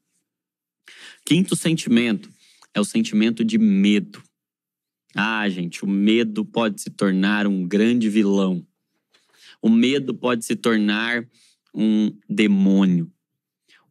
Quinto 1.25 1.57
sentimento 1.57 2.31
é 2.75 2.81
o 2.81 2.85
sentimento 2.85 3.43
de 3.43 3.57
medo. 3.57 4.23
Ah, 5.17 5.49
gente, 5.49 5.83
o 5.83 5.89
medo 5.89 6.45
pode 6.45 6.83
se 6.83 6.91
tornar 6.91 7.47
um 7.47 7.67
grande 7.67 8.11
vilão. 8.11 8.65
O 9.63 9.71
medo 9.71 10.15
pode 10.15 10.45
se 10.45 10.55
tornar 10.55 11.27
um 11.75 12.13
demônio. 12.29 13.11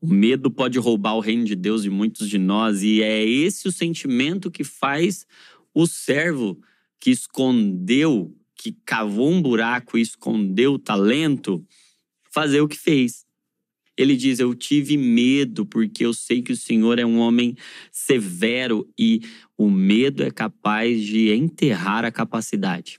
O 0.01 0.07
medo 0.07 0.49
pode 0.49 0.79
roubar 0.79 1.15
o 1.15 1.19
reino 1.19 1.43
de 1.43 1.55
Deus 1.55 1.83
de 1.83 1.89
muitos 1.89 2.29
de 2.29 2.37
nós, 2.37 2.83
e 2.83 3.01
é 3.01 3.23
esse 3.23 3.67
o 3.67 3.71
sentimento 3.71 4.49
que 4.49 4.63
faz 4.63 5.25
o 5.73 5.85
servo 5.85 6.59
que 6.99 7.11
escondeu, 7.11 8.35
que 8.55 8.75
cavou 8.85 9.29
um 9.29 9.41
buraco 9.41 9.97
e 9.97 10.01
escondeu 10.01 10.73
o 10.73 10.79
talento, 10.79 11.65
fazer 12.31 12.61
o 12.61 12.67
que 12.67 12.77
fez. 12.77 13.25
Ele 13.97 14.15
diz: 14.15 14.39
Eu 14.39 14.55
tive 14.55 14.95
medo, 14.95 15.65
porque 15.65 16.05
eu 16.05 16.13
sei 16.13 16.41
que 16.41 16.53
o 16.53 16.57
Senhor 16.57 16.99
é 16.99 17.05
um 17.05 17.19
homem 17.19 17.55
severo 17.91 18.87
e 18.97 19.21
o 19.57 19.69
medo 19.69 20.23
é 20.23 20.31
capaz 20.31 21.03
de 21.03 21.31
enterrar 21.33 22.05
a 22.05 22.11
capacidade. 22.11 22.98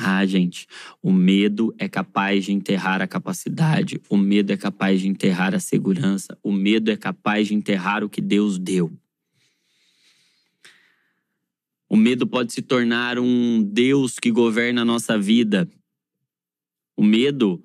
Ah, 0.00 0.24
gente, 0.24 0.68
o 1.02 1.12
medo 1.12 1.74
é 1.76 1.88
capaz 1.88 2.44
de 2.44 2.52
enterrar 2.52 3.02
a 3.02 3.06
capacidade, 3.08 4.00
o 4.08 4.16
medo 4.16 4.52
é 4.52 4.56
capaz 4.56 5.00
de 5.00 5.08
enterrar 5.08 5.56
a 5.56 5.58
segurança, 5.58 6.38
o 6.40 6.52
medo 6.52 6.88
é 6.88 6.96
capaz 6.96 7.48
de 7.48 7.54
enterrar 7.54 8.04
o 8.04 8.08
que 8.08 8.20
Deus 8.20 8.60
deu. 8.60 8.96
O 11.88 11.96
medo 11.96 12.28
pode 12.28 12.52
se 12.52 12.62
tornar 12.62 13.18
um 13.18 13.60
Deus 13.60 14.20
que 14.20 14.30
governa 14.30 14.82
a 14.82 14.84
nossa 14.84 15.18
vida. 15.18 15.68
O 16.96 17.02
medo 17.02 17.60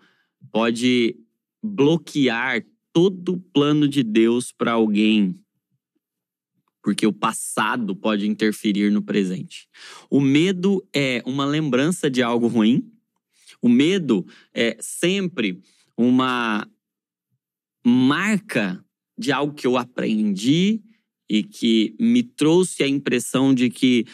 pode 0.52 1.16
bloquear 1.62 2.66
todo 2.92 3.34
o 3.34 3.40
plano 3.40 3.88
de 3.88 4.02
Deus 4.02 4.52
para 4.52 4.72
alguém, 4.72 5.40
porque 6.84 7.08
o 7.08 7.14
passado 7.14 7.96
pode 7.96 8.28
interferir 8.28 8.92
no 8.92 9.02
presente. 9.02 9.70
O 10.10 10.20
medo 10.20 10.86
é 10.94 11.24
uma 11.26 11.46
lembrança 11.46 12.12
de 12.12 12.22
algo 12.22 12.48
ruim. 12.48 12.92
O 13.62 13.70
medo 13.70 14.28
é 14.54 14.76
sempre 14.82 15.64
uma 15.98 16.70
marca 17.86 18.84
de 19.18 19.32
algo 19.32 19.54
que 19.54 19.66
eu 19.66 19.78
aprendi 19.78 20.84
e 21.30 21.42
que 21.42 21.96
me 21.98 22.22
trouxe 22.22 22.84
a 22.84 22.88
impressão 22.88 23.54
de 23.54 23.70
que 23.70 24.06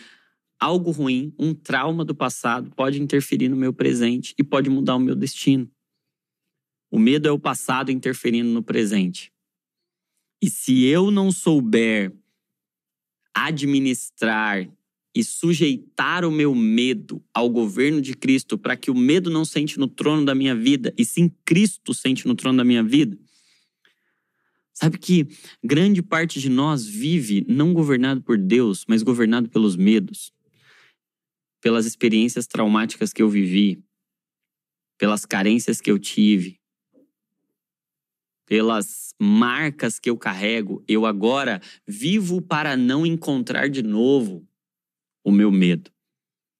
algo 0.59 0.91
ruim, 0.91 1.33
um 1.39 1.55
trauma 1.55 2.05
do 2.05 2.13
passado, 2.13 2.69
pode 2.75 3.01
interferir 3.01 3.49
no 3.49 3.55
meu 3.55 3.73
presente 3.73 4.35
e 4.37 4.43
pode 4.43 4.69
mudar 4.69 4.95
o 4.95 4.99
meu 4.99 5.15
destino. 5.15 5.67
O 6.91 6.99
medo 6.99 7.27
é 7.27 7.31
o 7.31 7.39
passado 7.39 7.91
interferindo 7.91 8.49
no 8.49 8.61
presente. 8.61 9.31
E 10.41 10.49
se 10.49 10.85
eu 10.85 11.09
não 11.09 11.31
souber 11.31 12.13
administrar 13.45 14.69
e 15.15 15.23
sujeitar 15.23 16.23
o 16.23 16.31
meu 16.31 16.53
medo 16.53 17.23
ao 17.33 17.49
governo 17.49 18.01
de 18.01 18.13
Cristo 18.13 18.57
para 18.57 18.77
que 18.77 18.91
o 18.91 18.95
medo 18.95 19.29
não 19.29 19.43
sente 19.43 19.79
no 19.79 19.87
trono 19.87 20.23
da 20.23 20.35
minha 20.35 20.55
vida 20.55 20.93
e 20.97 21.03
sim 21.03 21.31
Cristo 21.43 21.93
sente 21.93 22.27
no 22.27 22.35
trono 22.35 22.57
da 22.57 22.63
minha 22.63 22.83
vida, 22.83 23.17
Sabe 24.79 24.97
que 24.97 25.27
grande 25.61 26.01
parte 26.01 26.39
de 26.39 26.47
nós 26.47 26.85
vive 26.85 27.45
não 27.49 27.73
governado 27.73 28.21
por 28.21 28.37
Deus, 28.37 28.85
mas 28.87 29.03
governado 29.03 29.49
pelos 29.49 29.75
medos, 29.75 30.31
pelas 31.59 31.85
experiências 31.85 32.47
traumáticas 32.47 33.11
que 33.11 33.21
eu 33.21 33.27
vivi, 33.27 33.83
pelas 34.97 35.25
carências 35.25 35.81
que 35.81 35.91
eu 35.91 35.99
tive, 35.99 36.58
pelas 38.49 39.13
marcas 39.21 39.99
que 39.99 40.09
eu 40.09 40.17
carrego. 40.17 40.83
Eu 40.87 41.05
agora 41.05 41.61
vivo 41.87 42.41
para 42.41 42.75
não 42.75 43.05
encontrar 43.05 43.69
de 43.69 43.83
novo 43.83 44.43
o 45.23 45.31
meu 45.31 45.51
medo. 45.51 45.91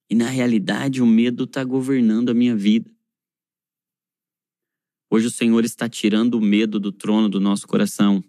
E 0.07 0.13
na 0.13 0.29
realidade, 0.29 1.01
o 1.01 1.07
medo 1.07 1.45
está 1.45 1.63
governando 1.63 2.29
a 2.29 2.33
minha 2.33 2.55
vida. 2.55 2.91
Hoje 5.11 5.25
o 5.25 5.31
Senhor 5.31 5.65
está 5.65 5.89
tirando 5.89 6.35
o 6.35 6.41
medo 6.41 6.79
do 6.79 6.91
trono 6.91 7.27
do 7.27 7.39
nosso 7.39 7.67
coração 7.67 8.23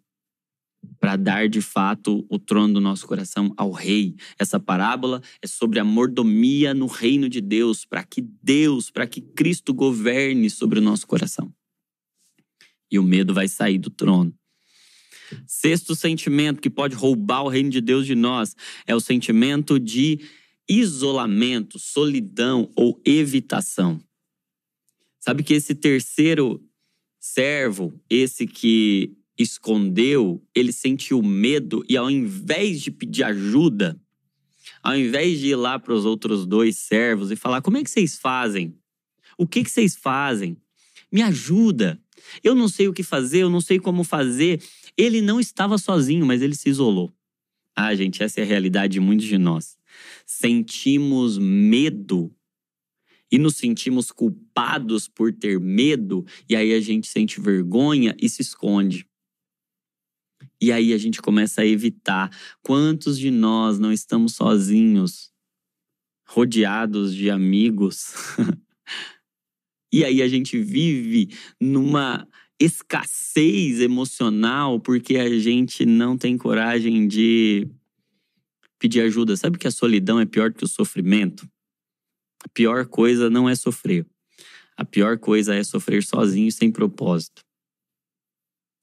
para 0.98 1.16
dar 1.16 1.46
de 1.46 1.60
fato 1.60 2.24
o 2.30 2.38
trono 2.38 2.72
do 2.72 2.80
nosso 2.80 3.06
coração 3.06 3.52
ao 3.58 3.72
rei. 3.72 4.16
Essa 4.38 4.58
parábola 4.58 5.20
é 5.42 5.46
sobre 5.46 5.78
a 5.78 5.84
mordomia 5.84 6.72
no 6.72 6.86
reino 6.86 7.28
de 7.28 7.42
Deus, 7.42 7.84
para 7.84 8.02
que 8.04 8.22
Deus, 8.22 8.90
para 8.90 9.06
que 9.06 9.20
Cristo 9.20 9.74
governe 9.74 10.48
sobre 10.48 10.78
o 10.78 10.82
nosso 10.82 11.06
coração. 11.06 11.52
E 12.90 12.98
o 12.98 13.02
medo 13.02 13.32
vai 13.32 13.48
sair 13.48 13.78
do 13.78 13.90
trono. 13.90 14.34
Sexto 15.46 15.94
sentimento 15.94 16.60
que 16.60 16.70
pode 16.70 16.94
roubar 16.94 17.44
o 17.44 17.48
reino 17.48 17.70
de 17.70 17.80
Deus 17.80 18.06
de 18.06 18.14
nós 18.14 18.56
é 18.86 18.94
o 18.94 19.00
sentimento 19.00 19.78
de 19.78 20.20
isolamento, 20.68 21.78
solidão 21.78 22.70
ou 22.76 23.00
evitação. 23.04 24.00
Sabe 25.18 25.42
que 25.42 25.54
esse 25.54 25.74
terceiro 25.74 26.64
servo, 27.18 27.92
esse 28.08 28.46
que 28.46 29.16
escondeu, 29.38 30.42
ele 30.54 30.72
sentiu 30.72 31.22
medo 31.22 31.84
e 31.88 31.96
ao 31.96 32.10
invés 32.10 32.80
de 32.80 32.90
pedir 32.90 33.24
ajuda, 33.24 34.00
ao 34.82 34.96
invés 34.96 35.38
de 35.38 35.48
ir 35.48 35.56
lá 35.56 35.78
para 35.78 35.92
os 35.92 36.04
outros 36.04 36.46
dois 36.46 36.78
servos 36.78 37.30
e 37.30 37.36
falar: 37.36 37.60
como 37.60 37.76
é 37.76 37.84
que 37.84 37.90
vocês 37.90 38.16
fazem? 38.16 38.74
O 39.36 39.46
que, 39.46 39.64
que 39.64 39.70
vocês 39.70 39.96
fazem? 39.96 40.56
Me 41.10 41.22
ajuda. 41.22 42.00
Eu 42.42 42.54
não 42.54 42.68
sei 42.68 42.88
o 42.88 42.92
que 42.92 43.02
fazer, 43.02 43.42
eu 43.42 43.50
não 43.50 43.60
sei 43.60 43.78
como 43.78 44.04
fazer. 44.04 44.62
Ele 44.96 45.20
não 45.20 45.40
estava 45.40 45.78
sozinho, 45.78 46.26
mas 46.26 46.42
ele 46.42 46.54
se 46.54 46.68
isolou. 46.68 47.12
Ah, 47.76 47.94
gente, 47.94 48.22
essa 48.22 48.40
é 48.40 48.42
a 48.42 48.46
realidade 48.46 48.94
de 48.94 49.00
muitos 49.00 49.26
de 49.26 49.38
nós. 49.38 49.78
Sentimos 50.26 51.38
medo 51.38 52.34
e 53.30 53.38
nos 53.38 53.56
sentimos 53.56 54.10
culpados 54.10 55.06
por 55.08 55.32
ter 55.32 55.60
medo, 55.60 56.26
e 56.48 56.56
aí 56.56 56.74
a 56.74 56.80
gente 56.80 57.06
sente 57.06 57.40
vergonha 57.40 58.14
e 58.20 58.28
se 58.28 58.42
esconde. 58.42 59.06
E 60.60 60.72
aí 60.72 60.92
a 60.92 60.98
gente 60.98 61.22
começa 61.22 61.62
a 61.62 61.66
evitar. 61.66 62.30
Quantos 62.62 63.18
de 63.18 63.30
nós 63.30 63.78
não 63.78 63.92
estamos 63.92 64.34
sozinhos, 64.34 65.32
rodeados 66.26 67.14
de 67.14 67.30
amigos? 67.30 68.12
e 69.92 70.04
aí 70.04 70.22
a 70.22 70.28
gente 70.28 70.60
vive 70.60 71.34
numa 71.60 72.26
escassez 72.60 73.80
emocional 73.80 74.78
porque 74.78 75.16
a 75.16 75.38
gente 75.38 75.86
não 75.86 76.16
tem 76.16 76.36
coragem 76.36 77.08
de 77.08 77.68
pedir 78.78 79.00
ajuda. 79.00 79.36
Sabe 79.36 79.58
que 79.58 79.66
a 79.66 79.70
solidão 79.70 80.20
é 80.20 80.26
pior 80.26 80.52
que 80.52 80.64
o 80.64 80.68
sofrimento? 80.68 81.48
A 82.44 82.48
pior 82.48 82.86
coisa 82.86 83.28
não 83.28 83.48
é 83.48 83.54
sofrer. 83.54 84.06
A 84.76 84.84
pior 84.84 85.18
coisa 85.18 85.54
é 85.54 85.62
sofrer 85.62 86.02
sozinho 86.02 86.50
sem 86.50 86.70
propósito. 86.70 87.42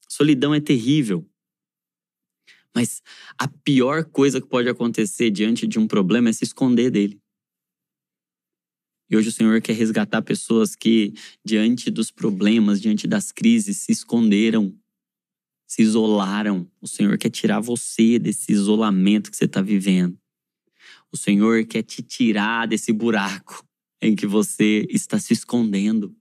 Solidão 0.08 0.54
é 0.54 0.60
terrível. 0.60 1.28
Mas 2.74 3.02
a 3.36 3.48
pior 3.48 4.04
coisa 4.04 4.40
que 4.40 4.46
pode 4.46 4.68
acontecer 4.68 5.30
diante 5.30 5.66
de 5.66 5.78
um 5.78 5.86
problema 5.86 6.28
é 6.28 6.32
se 6.32 6.44
esconder 6.44 6.90
dele. 6.90 7.20
E 9.10 9.16
hoje 9.16 9.28
o 9.28 9.32
Senhor 9.32 9.60
quer 9.62 9.74
resgatar 9.74 10.20
pessoas 10.22 10.76
que, 10.76 11.14
diante 11.44 11.90
dos 11.90 12.10
problemas, 12.10 12.80
diante 12.80 13.06
das 13.06 13.32
crises, 13.32 13.78
se 13.78 13.92
esconderam, 13.92 14.74
se 15.66 15.82
isolaram. 15.82 16.70
O 16.80 16.86
Senhor 16.86 17.16
quer 17.16 17.30
tirar 17.30 17.60
você 17.60 18.18
desse 18.18 18.52
isolamento 18.52 19.30
que 19.30 19.36
você 19.36 19.46
está 19.46 19.62
vivendo. 19.62 20.18
O 21.10 21.16
Senhor 21.16 21.64
quer 21.64 21.82
te 21.82 22.02
tirar 22.02 22.66
desse 22.66 22.92
buraco 22.92 23.64
em 24.00 24.14
que 24.14 24.26
você 24.26 24.86
está 24.90 25.18
se 25.18 25.32
escondendo. 25.32 26.14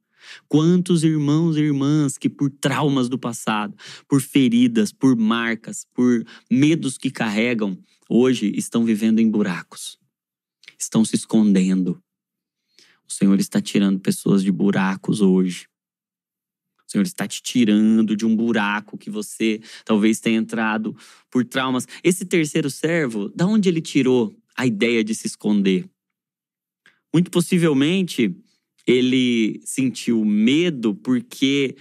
Quantos 0.47 1.03
irmãos 1.03 1.55
e 1.57 1.61
irmãs 1.61 2.17
que, 2.17 2.29
por 2.29 2.49
traumas 2.49 3.07
do 3.09 3.17
passado, 3.17 3.75
por 4.07 4.21
feridas, 4.21 4.91
por 4.91 5.15
marcas, 5.15 5.85
por 5.93 6.25
medos 6.49 6.97
que 6.97 7.11
carregam, 7.11 7.77
hoje 8.09 8.51
estão 8.55 8.83
vivendo 8.83 9.19
em 9.19 9.29
buracos, 9.29 9.97
estão 10.77 11.05
se 11.05 11.15
escondendo. 11.15 12.01
O 13.07 13.11
Senhor 13.11 13.39
está 13.39 13.61
tirando 13.61 13.99
pessoas 13.99 14.43
de 14.43 14.51
buracos 14.51 15.21
hoje. 15.21 15.67
O 16.87 16.91
Senhor 16.91 17.03
está 17.03 17.27
te 17.27 17.41
tirando 17.41 18.15
de 18.15 18.25
um 18.25 18.35
buraco 18.35 18.97
que 18.97 19.09
você 19.09 19.61
talvez 19.83 20.19
tenha 20.19 20.37
entrado 20.37 20.95
por 21.29 21.45
traumas. 21.45 21.87
Esse 22.03 22.25
terceiro 22.25 22.69
servo, 22.69 23.29
da 23.29 23.45
onde 23.45 23.67
ele 23.67 23.81
tirou 23.81 24.35
a 24.55 24.65
ideia 24.65 25.03
de 25.03 25.13
se 25.13 25.27
esconder? 25.27 25.89
Muito 27.13 27.29
possivelmente 27.31 28.35
ele 28.85 29.59
sentiu 29.65 30.23
medo 30.23 30.95
porque 30.95 31.75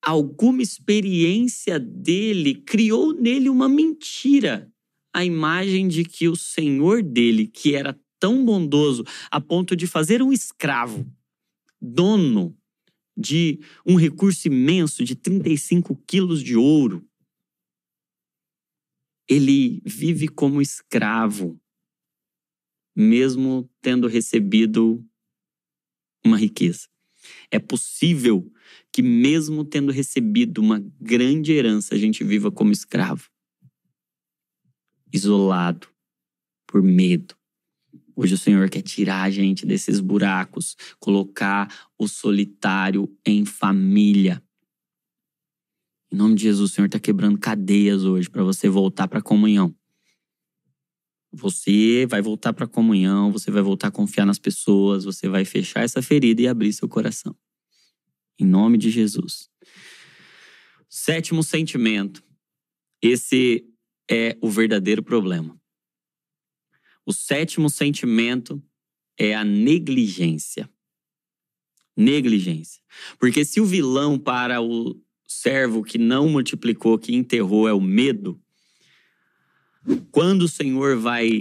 alguma 0.00 0.62
experiência 0.62 1.80
dele 1.80 2.54
criou 2.54 3.12
nele 3.12 3.48
uma 3.48 3.68
mentira. 3.68 4.70
A 5.12 5.24
imagem 5.24 5.88
de 5.88 6.04
que 6.04 6.28
o 6.28 6.36
Senhor 6.36 7.02
dele, 7.02 7.46
que 7.46 7.74
era 7.74 7.98
tão 8.18 8.44
bondoso 8.44 9.04
a 9.30 9.40
ponto 9.40 9.76
de 9.76 9.86
fazer 9.86 10.22
um 10.22 10.32
escravo, 10.32 11.06
dono 11.80 12.56
de 13.16 13.60
um 13.86 13.96
recurso 13.96 14.48
imenso 14.48 15.04
de 15.04 15.14
35 15.14 15.94
quilos 16.06 16.42
de 16.42 16.56
ouro, 16.56 17.06
ele 19.28 19.80
vive 19.84 20.28
como 20.28 20.60
escravo, 20.60 21.58
mesmo 22.94 23.68
tendo 23.80 24.06
recebido 24.06 25.04
uma 26.24 26.36
riqueza. 26.36 26.88
É 27.50 27.58
possível 27.58 28.50
que, 28.92 29.02
mesmo 29.02 29.64
tendo 29.64 29.90
recebido 29.90 30.58
uma 30.58 30.78
grande 31.00 31.52
herança, 31.52 31.94
a 31.94 31.98
gente 31.98 32.22
viva 32.22 32.50
como 32.50 32.72
escravo, 32.72 33.30
isolado, 35.12 35.88
por 36.66 36.82
medo. 36.82 37.34
Hoje 38.16 38.34
o 38.34 38.38
Senhor 38.38 38.68
quer 38.70 38.82
tirar 38.82 39.22
a 39.22 39.30
gente 39.30 39.66
desses 39.66 40.00
buracos, 40.00 40.76
colocar 41.00 41.90
o 41.98 42.06
solitário 42.06 43.12
em 43.26 43.44
família. 43.44 44.42
Em 46.12 46.16
nome 46.16 46.36
de 46.36 46.42
Jesus, 46.42 46.70
o 46.70 46.74
Senhor 46.74 46.86
está 46.86 47.00
quebrando 47.00 47.38
cadeias 47.38 48.04
hoje 48.04 48.30
para 48.30 48.44
você 48.44 48.68
voltar 48.68 49.08
para 49.08 49.18
a 49.18 49.22
comunhão. 49.22 49.74
Você 51.32 52.06
vai 52.06 52.22
voltar 52.22 52.52
para 52.52 52.66
a 52.66 52.68
comunhão, 52.68 53.32
você 53.32 53.50
vai 53.50 53.62
voltar 53.62 53.88
a 53.88 53.90
confiar 53.90 54.24
nas 54.24 54.38
pessoas, 54.38 55.04
você 55.04 55.28
vai 55.28 55.44
fechar 55.44 55.82
essa 55.82 56.00
ferida 56.00 56.40
e 56.40 56.46
abrir 56.46 56.72
seu 56.72 56.88
coração. 56.88 57.36
Em 58.38 58.46
nome 58.46 58.78
de 58.78 58.90
Jesus. 58.90 59.50
Sétimo 60.88 61.42
sentimento. 61.42 62.22
Esse 63.02 63.68
é 64.08 64.38
o 64.40 64.48
verdadeiro 64.48 65.02
problema. 65.02 65.60
O 67.06 67.12
sétimo 67.12 67.68
sentimento 67.68 68.62
é 69.18 69.34
a 69.34 69.44
negligência. 69.44 70.68
Negligência. 71.96 72.82
Porque 73.18 73.44
se 73.44 73.60
o 73.60 73.66
vilão 73.66 74.18
para 74.18 74.60
o 74.60 75.00
servo 75.26 75.82
que 75.82 75.98
não 75.98 76.28
multiplicou, 76.28 76.98
que 76.98 77.14
enterrou, 77.14 77.68
é 77.68 77.72
o 77.72 77.80
medo, 77.80 78.40
quando 80.10 80.42
o 80.42 80.48
Senhor 80.48 80.96
vai 80.96 81.40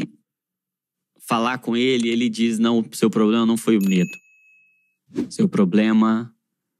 falar 1.20 1.60
com 1.60 1.76
ele, 1.76 2.10
ele 2.10 2.30
diz: 2.30 2.60
Não, 2.60 2.86
seu 2.92 3.10
problema 3.10 3.46
não 3.46 3.58
foi 3.58 3.78
o 3.78 3.84
medo. 3.84 4.12
Seu 5.30 5.48
problema 5.48 6.36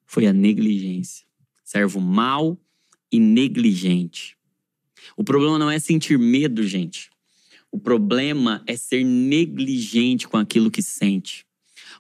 foi 0.06 0.28
a 0.28 0.34
negligência. 0.34 1.26
Servo 1.64 2.00
mau 2.00 2.60
e 3.12 3.20
negligente. 3.20 4.38
O 5.16 5.24
problema 5.24 5.58
não 5.58 5.70
é 5.70 5.80
sentir 5.80 6.18
medo, 6.18 6.64
gente. 6.64 7.13
O 7.74 7.80
problema 7.80 8.62
é 8.68 8.78
ser 8.78 9.04
negligente 9.04 10.28
com 10.28 10.38
aquilo 10.38 10.70
que 10.70 10.84
sente. 10.84 11.44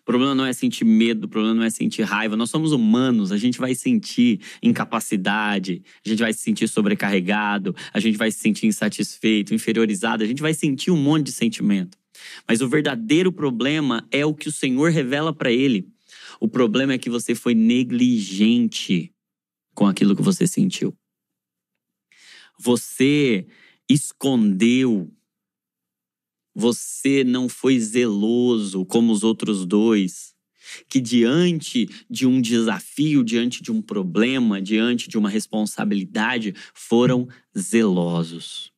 O 0.01 0.03
problema 0.05 0.35
não 0.35 0.45
é 0.45 0.53
sentir 0.53 0.85
medo, 0.85 1.25
o 1.25 1.27
problema 1.27 1.55
não 1.55 1.63
é 1.63 1.69
sentir 1.71 2.03
raiva. 2.03 2.37
Nós 2.37 2.51
somos 2.51 2.71
humanos, 2.71 3.31
a 3.31 3.37
gente 3.37 3.57
vai 3.57 3.73
sentir 3.73 4.39
incapacidade, 4.61 5.81
a 6.05 6.09
gente 6.09 6.19
vai 6.19 6.31
se 6.31 6.41
sentir 6.41 6.67
sobrecarregado, 6.67 7.75
a 7.91 7.99
gente 7.99 8.19
vai 8.19 8.29
se 8.29 8.37
sentir 8.37 8.67
insatisfeito, 8.67 9.51
inferiorizado, 9.51 10.23
a 10.23 10.27
gente 10.27 10.43
vai 10.43 10.53
sentir 10.53 10.91
um 10.91 10.95
monte 10.95 11.25
de 11.25 11.31
sentimento. 11.31 11.97
Mas 12.47 12.61
o 12.61 12.69
verdadeiro 12.69 13.31
problema 13.31 14.07
é 14.11 14.23
o 14.23 14.35
que 14.35 14.49
o 14.49 14.51
Senhor 14.51 14.91
revela 14.91 15.33
para 15.33 15.51
ele. 15.51 15.87
O 16.39 16.47
problema 16.47 16.93
é 16.93 16.99
que 16.99 17.09
você 17.09 17.33
foi 17.33 17.55
negligente 17.55 19.11
com 19.73 19.87
aquilo 19.87 20.15
que 20.15 20.21
você 20.21 20.45
sentiu. 20.45 20.95
Você 22.59 23.47
escondeu 23.89 25.11
você 26.53 27.23
não 27.23 27.49
foi 27.49 27.79
zeloso 27.79 28.85
como 28.85 29.11
os 29.11 29.23
outros 29.23 29.65
dois, 29.65 30.33
que 30.87 31.01
diante 31.01 31.87
de 32.09 32.25
um 32.25 32.39
desafio, 32.41 33.23
diante 33.23 33.61
de 33.61 33.71
um 33.71 33.81
problema, 33.81 34.61
diante 34.61 35.09
de 35.09 35.17
uma 35.17 35.29
responsabilidade, 35.29 36.53
foram 36.73 37.27
zelosos. 37.57 38.71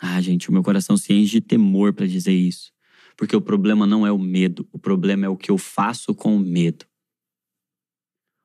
Ah, 0.00 0.20
gente, 0.20 0.48
o 0.48 0.52
meu 0.52 0.62
coração 0.62 0.96
se 0.96 1.12
enche 1.12 1.32
de 1.32 1.40
temor 1.42 1.92
para 1.92 2.06
dizer 2.06 2.32
isso. 2.32 2.72
Porque 3.16 3.36
o 3.36 3.40
problema 3.40 3.86
não 3.86 4.06
é 4.06 4.10
o 4.10 4.18
medo, 4.18 4.66
o 4.72 4.78
problema 4.78 5.26
é 5.26 5.28
o 5.28 5.36
que 5.36 5.50
eu 5.50 5.58
faço 5.58 6.14
com 6.14 6.34
o 6.34 6.40
medo. 6.40 6.86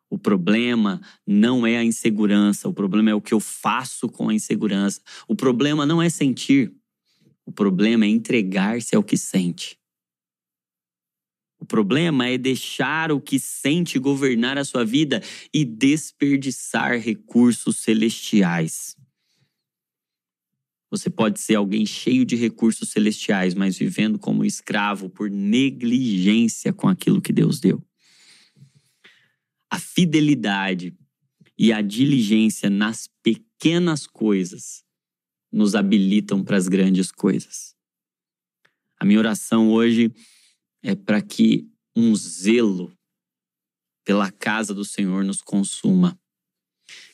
O 0.10 0.18
problema 0.18 1.02
não 1.26 1.66
é 1.66 1.78
a 1.78 1.84
insegurança, 1.84 2.68
o 2.68 2.74
problema 2.74 3.10
é 3.10 3.16
o 3.16 3.22
que 3.22 3.34
eu 3.34 3.40
faço 3.40 4.10
com 4.10 4.30
a 4.30 4.34
insegurança. 4.34 5.02
O 5.28 5.36
problema 5.36 5.86
não 5.86 6.02
é 6.02 6.10
sentir, 6.10 6.74
o 7.46 7.52
problema 7.52 8.06
é 8.06 8.10
entregar-se 8.10 8.96
ao 8.96 9.04
que 9.04 9.18
sente. 9.18 9.78
O 11.60 11.66
problema 11.66 12.28
é 12.28 12.38
deixar 12.38 13.12
o 13.12 13.22
que 13.22 13.40
sente 13.40 14.00
governar 14.00 14.58
a 14.58 14.66
sua 14.66 14.84
vida 14.84 15.22
e 15.54 15.64
desperdiçar 15.64 17.00
recursos 17.00 17.78
celestiais. 17.78 18.96
Você 20.92 21.10
pode 21.10 21.40
ser 21.40 21.56
alguém 21.56 21.86
cheio 21.86 22.26
de 22.26 22.36
recursos 22.36 22.90
celestiais, 22.90 23.54
mas 23.54 23.78
vivendo 23.78 24.20
como 24.20 24.46
escravo 24.46 25.10
por 25.10 25.30
negligência 25.30 26.72
com 26.72 26.88
aquilo 26.88 27.22
que 27.22 27.34
Deus 27.34 27.60
deu. 27.60 27.84
A 29.70 29.80
fidelidade 29.80 30.96
e 31.58 31.74
a 31.74 31.82
diligência 31.82 32.70
nas 32.70 33.10
pequenas 33.24 34.06
coisas 34.06 34.85
nos 35.56 35.74
habilitam 35.74 36.44
para 36.44 36.58
as 36.58 36.68
grandes 36.68 37.10
coisas. 37.10 37.74
A 39.00 39.06
minha 39.06 39.20
oração 39.20 39.72
hoje 39.72 40.14
é 40.84 40.94
para 40.94 41.22
que 41.22 41.66
um 41.96 42.14
zelo 42.14 42.92
pela 44.04 44.30
casa 44.30 44.74
do 44.74 44.84
Senhor 44.84 45.24
nos 45.24 45.42
consuma. 45.42 46.20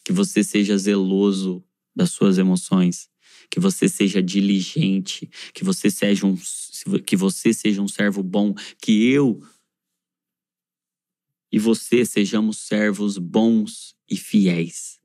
Que 0.03 0.11
você 0.11 0.43
seja 0.43 0.75
zeloso 0.75 1.63
das 1.95 2.11
suas 2.11 2.39
emoções, 2.39 3.07
que 3.47 3.59
você 3.59 3.87
seja 3.87 4.23
diligente, 4.23 5.29
que 5.53 5.63
você 5.63 5.91
seja 5.91 6.25
um 6.25 6.35
que 7.05 7.15
você 7.15 7.53
seja 7.53 7.79
um 7.79 7.87
servo 7.87 8.23
bom, 8.23 8.55
que 8.81 9.07
eu 9.11 9.39
e 11.51 11.59
você 11.59 12.03
sejamos 12.05 12.57
servos 12.57 13.19
bons 13.19 13.95
e 14.09 14.17
fiéis, 14.17 15.00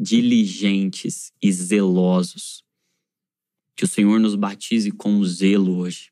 diligentes 0.00 1.30
e 1.42 1.52
zelosos. 1.52 2.64
Que 3.76 3.84
o 3.84 3.88
Senhor 3.88 4.18
nos 4.18 4.34
batize 4.34 4.90
com 4.90 5.22
zelo 5.24 5.76
hoje. 5.76 6.10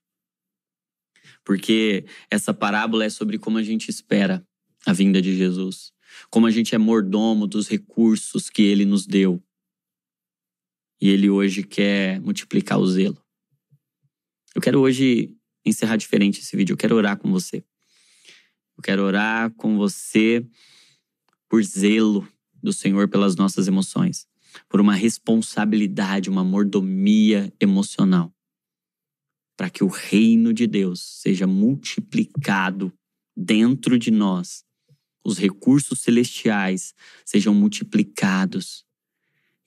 Porque 1.45 2.05
essa 2.31 2.53
parábola 2.53 3.05
é 3.05 3.11
sobre 3.11 3.39
como 3.39 3.57
a 3.57 3.63
gente 3.63 3.89
espera 3.89 4.47
a 4.87 4.93
vinda 4.93 5.21
de 5.21 5.35
Jesus, 5.35 5.93
como 6.31 6.47
a 6.47 6.51
gente 6.51 6.75
é 6.75 6.79
mordomo 6.79 7.47
dos 7.47 7.67
recursos 7.67 8.51
que 8.51 8.63
ele 8.63 8.85
nos 8.85 9.07
deu. 9.07 9.43
E 11.01 11.09
ele 11.09 11.31
hoje 11.31 11.63
quer 11.63 12.21
multiplicar 12.21 12.79
o 12.79 12.87
zelo. 12.87 13.23
Eu 14.55 14.61
quero 14.61 14.81
hoje 14.81 15.35
encerrar 15.65 15.97
diferente 15.97 16.41
esse 16.41 16.57
vídeo, 16.57 16.75
eu 16.75 16.77
quero 16.77 16.97
orar 16.97 17.17
com 17.17 17.31
você. 17.31 17.65
Eu 18.77 18.83
quero 18.83 19.03
orar 19.03 19.51
com 19.55 19.77
você 19.77 20.47
por 21.49 21.63
zelo 21.63 22.29
do 22.63 22.73
Senhor 22.73 23.09
pelas 23.09 23.37
nossas 23.37 23.69
emoções, 23.69 24.27
por 24.69 24.81
uma 24.81 24.95
responsabilidade, 24.95 26.31
uma 26.31 26.45
mordomia 26.45 27.53
emocional, 27.61 28.33
para 29.57 29.71
que 29.71 29.85
o 29.85 29.89
reino 29.89 30.53
de 30.53 30.67
Deus 30.67 31.01
seja 31.01 31.47
multiplicado 31.47 32.93
dentro 33.37 33.99
de 33.99 34.11
nós, 34.11 34.65
os 35.25 35.39
recursos 35.39 36.01
celestiais 36.01 36.95
sejam 37.25 37.55
multiplicados 37.55 38.85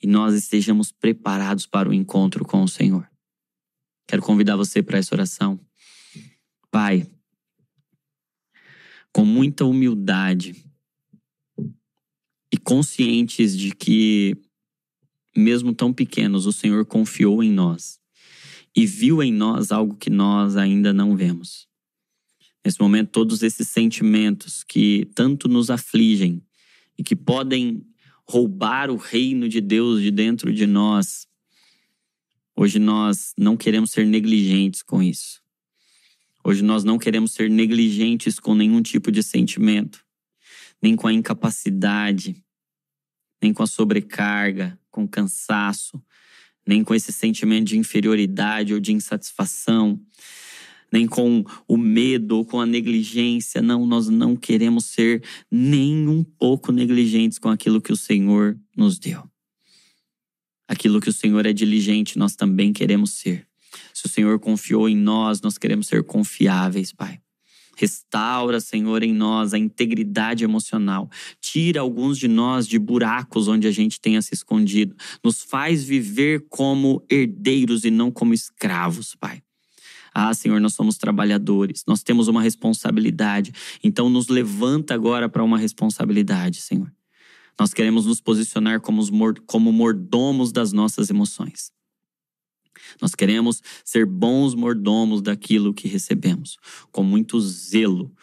e 0.02 0.08
nós 0.08 0.34
estejamos 0.34 0.92
preparados 0.92 1.66
para 1.68 1.88
o 1.88 1.94
encontro 1.94 2.44
com 2.44 2.64
o 2.64 2.68
Senhor. 2.68 3.08
Quero 4.08 4.22
convidar 4.22 4.56
você 4.56 4.82
para 4.82 4.98
essa 4.98 5.14
oração. 5.14 5.60
Pai, 6.72 7.08
com 9.14 9.24
muita 9.24 9.66
humildade, 9.66 10.56
conscientes 12.64 13.58
de 13.58 13.72
que, 13.72 14.36
mesmo 15.36 15.74
tão 15.74 15.94
pequenos, 15.94 16.46
o 16.46 16.54
Senhor 16.54 16.86
confiou 16.86 17.44
em 17.44 17.52
nós 17.52 18.00
e 18.76 18.86
viu 18.86 19.22
em 19.22 19.32
nós 19.32 19.72
algo 19.72 19.96
que 19.96 20.10
nós 20.10 20.56
ainda 20.56 20.94
não 20.94 21.16
vemos. 21.16 21.68
Nesse 22.64 22.80
momento, 22.80 23.10
todos 23.10 23.44
esses 23.44 23.68
sentimentos 23.68 24.64
que 24.64 25.08
tanto 25.16 25.48
nos 25.48 25.70
afligem 25.70 26.42
e 26.98 27.04
que 27.04 27.16
podem 27.16 27.86
roubar 28.24 28.90
o 28.90 28.96
reino 28.96 29.50
de 29.50 29.60
Deus 29.60 30.02
de 30.02 30.12
dentro 30.12 30.54
de 30.54 30.66
nós, 30.66 31.28
hoje 32.56 32.80
nós 32.80 33.34
não 33.38 33.58
queremos 33.58 33.92
ser 33.92 34.06
negligentes 34.06 34.84
com 34.84 35.02
isso. 35.02 35.42
Hoje 36.44 36.64
nós 36.64 36.84
não 36.84 36.98
queremos 36.98 37.34
ser 37.34 37.50
negligentes 37.50 38.40
com 38.40 38.56
nenhum 38.56 38.82
tipo 38.82 39.12
de 39.12 39.22
sentimento 39.22 40.06
nem 40.82 40.96
com 40.96 41.08
a 41.08 41.14
incapacidade, 41.14 42.44
nem 43.42 43.54
com 43.54 43.64
a 43.64 43.68
sobrecarga, 43.68 44.78
com 44.90 45.04
o 45.04 45.08
cansaço, 45.08 46.02
nem 46.68 46.84
com 46.84 46.94
esse 46.94 47.12
sentimento 47.12 47.68
de 47.68 47.78
inferioridade 47.78 48.74
ou 48.74 48.80
de 48.80 48.94
insatisfação, 48.94 50.00
nem 50.92 51.08
com 51.08 51.44
o 51.68 51.78
medo 51.78 52.38
ou 52.38 52.46
com 52.46 52.60
a 52.60 52.66
negligência. 52.66 53.62
Não, 53.62 53.86
nós 53.86 54.10
não 54.10 54.36
queremos 54.36 54.86
ser 54.86 55.24
nem 55.50 56.08
um 56.08 56.24
pouco 56.24 56.72
negligentes 56.72 57.40
com 57.40 57.50
aquilo 57.50 57.82
que 57.82 57.94
o 57.94 57.98
Senhor 57.98 58.60
nos 58.76 59.00
deu. 59.00 59.24
Aquilo 60.68 61.02
que 61.02 61.10
o 61.10 61.14
Senhor 61.14 61.46
é 61.46 61.54
diligente, 61.54 62.18
nós 62.18 62.36
também 62.36 62.72
queremos 62.72 63.14
ser. 63.14 63.48
Se 63.94 64.06
o 64.06 64.10
Senhor 64.10 64.40
confiou 64.40 64.88
em 64.88 64.96
nós, 64.96 65.42
nós 65.42 65.58
queremos 65.58 65.88
ser 65.88 66.04
confiáveis, 66.04 66.94
Pai. 66.94 67.20
Restaura, 67.78 68.60
Senhor, 68.60 69.04
em 69.04 69.14
nós 69.14 69.54
a 69.54 69.58
integridade 69.58 70.44
emocional. 70.44 71.10
Tira 71.40 71.82
alguns 71.82 72.18
de 72.18 72.28
nós 72.28 72.68
de 72.68 72.78
buracos 72.78 73.48
onde 73.48 73.68
a 73.68 73.72
gente 73.72 74.00
tenha 74.00 74.22
se 74.22 74.34
escondido. 74.34 74.96
Nos 75.24 75.42
faz 75.44 75.84
viver 75.84 76.46
como 76.50 77.04
herdeiros 77.10 77.86
e 77.86 77.92
não 77.92 78.12
como 78.12 78.34
escravos, 78.34 79.16
Pai. 79.16 79.42
Ah, 80.14 80.34
Senhor, 80.34 80.60
nós 80.60 80.74
somos 80.74 80.98
trabalhadores, 80.98 81.84
nós 81.88 82.04
temos 82.04 82.28
uma 82.28 82.42
responsabilidade. 82.42 83.54
Então, 83.82 84.10
nos 84.10 84.28
levanta 84.28 84.94
agora 84.94 85.30
para 85.30 85.44
uma 85.44 85.58
responsabilidade, 85.58 86.60
Senhor. 86.62 86.92
Nós 87.58 87.74
queremos 87.74 88.06
nos 88.06 88.20
posicionar 88.20 88.82
como, 88.82 89.02
como 89.46 89.72
mordomos 89.72 90.52
das 90.52 90.74
nossas 90.74 91.10
emoções. 91.10 91.72
Nós 93.02 93.16
queremos 93.16 93.62
ser 93.84 94.06
bons 94.06 94.56
mordomos 94.56 95.22
daquilo 95.22 95.74
que 95.74 95.88
recebemos, 95.88 96.58
com 96.92 97.04
muito 97.04 97.40
zelo, 97.40 98.14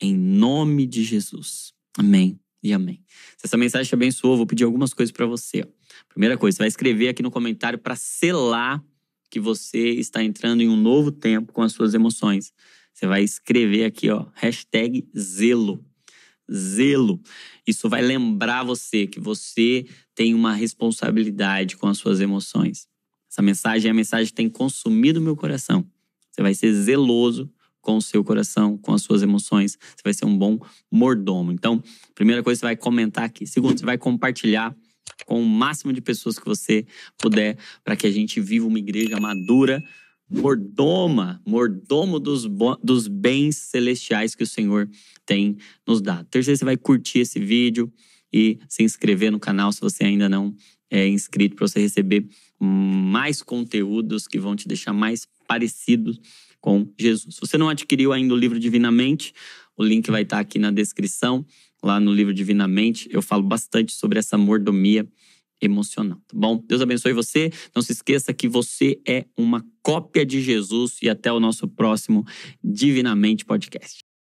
em 0.00 0.16
nome 0.16 0.86
de 0.86 1.04
Jesus. 1.04 1.72
Amém 1.96 2.38
e 2.62 2.72
amém. 2.72 3.02
Se 3.36 3.46
essa 3.46 3.56
mensagem 3.56 3.88
te 3.88 3.94
abençoou, 3.94 4.36
vou 4.36 4.46
pedir 4.46 4.64
algumas 4.64 4.94
coisas 4.94 5.12
para 5.12 5.26
você. 5.26 5.64
Primeira 6.08 6.36
coisa, 6.36 6.56
você 6.56 6.62
vai 6.62 6.68
escrever 6.68 7.08
aqui 7.08 7.22
no 7.22 7.30
comentário 7.30 7.78
para 7.78 7.96
selar 7.96 8.82
que 9.30 9.40
você 9.40 9.90
está 9.92 10.22
entrando 10.22 10.60
em 10.60 10.68
um 10.68 10.76
novo 10.76 11.10
tempo 11.10 11.52
com 11.52 11.62
as 11.62 11.72
suas 11.72 11.94
emoções. 11.94 12.52
Você 12.92 13.06
vai 13.06 13.22
escrever 13.22 13.84
aqui, 13.84 14.10
ó, 14.10 14.26
hashtag 14.34 15.08
zelo. 15.16 15.84
Zelo. 16.52 17.20
Isso 17.66 17.88
vai 17.88 18.02
lembrar 18.02 18.62
você 18.62 19.06
que 19.06 19.18
você 19.18 19.86
tem 20.14 20.34
uma 20.34 20.52
responsabilidade 20.52 21.76
com 21.76 21.86
as 21.86 21.96
suas 21.96 22.20
emoções. 22.20 22.86
Essa 23.32 23.40
mensagem 23.40 23.88
é 23.88 23.90
a 23.90 23.94
mensagem 23.94 24.26
que 24.26 24.34
tem 24.34 24.50
consumido 24.50 25.18
meu 25.18 25.34
coração. 25.34 25.86
Você 26.30 26.42
vai 26.42 26.52
ser 26.52 26.70
zeloso 26.74 27.50
com 27.80 27.96
o 27.96 28.02
seu 28.02 28.22
coração, 28.22 28.76
com 28.76 28.92
as 28.92 29.00
suas 29.00 29.22
emoções. 29.22 29.78
Você 29.80 30.02
vai 30.04 30.12
ser 30.12 30.26
um 30.26 30.36
bom 30.36 30.58
mordomo. 30.90 31.50
Então, 31.50 31.82
primeira 32.14 32.42
coisa, 32.42 32.60
você 32.60 32.66
vai 32.66 32.76
comentar 32.76 33.24
aqui. 33.24 33.46
Segundo, 33.46 33.78
você 33.78 33.86
vai 33.86 33.96
compartilhar 33.96 34.76
com 35.24 35.42
o 35.42 35.46
máximo 35.46 35.94
de 35.94 36.02
pessoas 36.02 36.38
que 36.38 36.44
você 36.44 36.84
puder, 37.16 37.56
para 37.82 37.96
que 37.96 38.06
a 38.06 38.10
gente 38.10 38.38
viva 38.38 38.66
uma 38.66 38.78
igreja 38.78 39.18
madura, 39.18 39.82
mordoma, 40.28 41.40
mordomo 41.46 42.20
dos, 42.20 42.46
dos 42.82 43.08
bens 43.08 43.56
celestiais 43.56 44.34
que 44.34 44.42
o 44.42 44.46
Senhor 44.46 44.90
tem 45.24 45.56
nos 45.86 46.02
dado. 46.02 46.26
Terceiro, 46.26 46.58
você 46.58 46.66
vai 46.66 46.76
curtir 46.76 47.20
esse 47.20 47.40
vídeo 47.40 47.90
e 48.30 48.58
se 48.68 48.82
inscrever 48.82 49.32
no 49.32 49.40
canal 49.40 49.72
se 49.72 49.80
você 49.80 50.04
ainda 50.04 50.28
não 50.28 50.54
é 50.92 51.08
inscrito, 51.08 51.56
para 51.56 51.66
você 51.66 51.80
receber 51.80 52.28
mais 52.64 53.42
conteúdos 53.42 54.28
que 54.28 54.38
vão 54.38 54.54
te 54.54 54.68
deixar 54.68 54.92
mais 54.92 55.26
parecido 55.48 56.16
com 56.60 56.88
Jesus. 56.98 57.34
Se 57.34 57.40
você 57.40 57.58
não 57.58 57.68
adquiriu 57.68 58.12
ainda 58.12 58.32
o 58.32 58.36
livro 58.36 58.58
Divinamente, 58.58 59.34
o 59.76 59.82
link 59.82 60.08
vai 60.10 60.22
estar 60.22 60.38
aqui 60.38 60.58
na 60.58 60.70
descrição. 60.70 61.44
Lá 61.82 61.98
no 61.98 62.12
livro 62.12 62.32
Divinamente, 62.32 63.08
eu 63.10 63.20
falo 63.20 63.42
bastante 63.42 63.92
sobre 63.92 64.20
essa 64.20 64.38
mordomia 64.38 65.04
emocional, 65.60 66.18
tá 66.26 66.36
bom? 66.36 66.62
Deus 66.66 66.80
abençoe 66.80 67.12
você. 67.12 67.50
Não 67.74 67.82
se 67.82 67.92
esqueça 67.92 68.32
que 68.32 68.48
você 68.48 69.00
é 69.06 69.24
uma 69.36 69.64
cópia 69.82 70.24
de 70.24 70.40
Jesus 70.40 70.98
e 71.02 71.08
até 71.08 71.32
o 71.32 71.40
nosso 71.40 71.66
próximo 71.66 72.24
Divinamente 72.62 73.44
Podcast. 73.44 74.11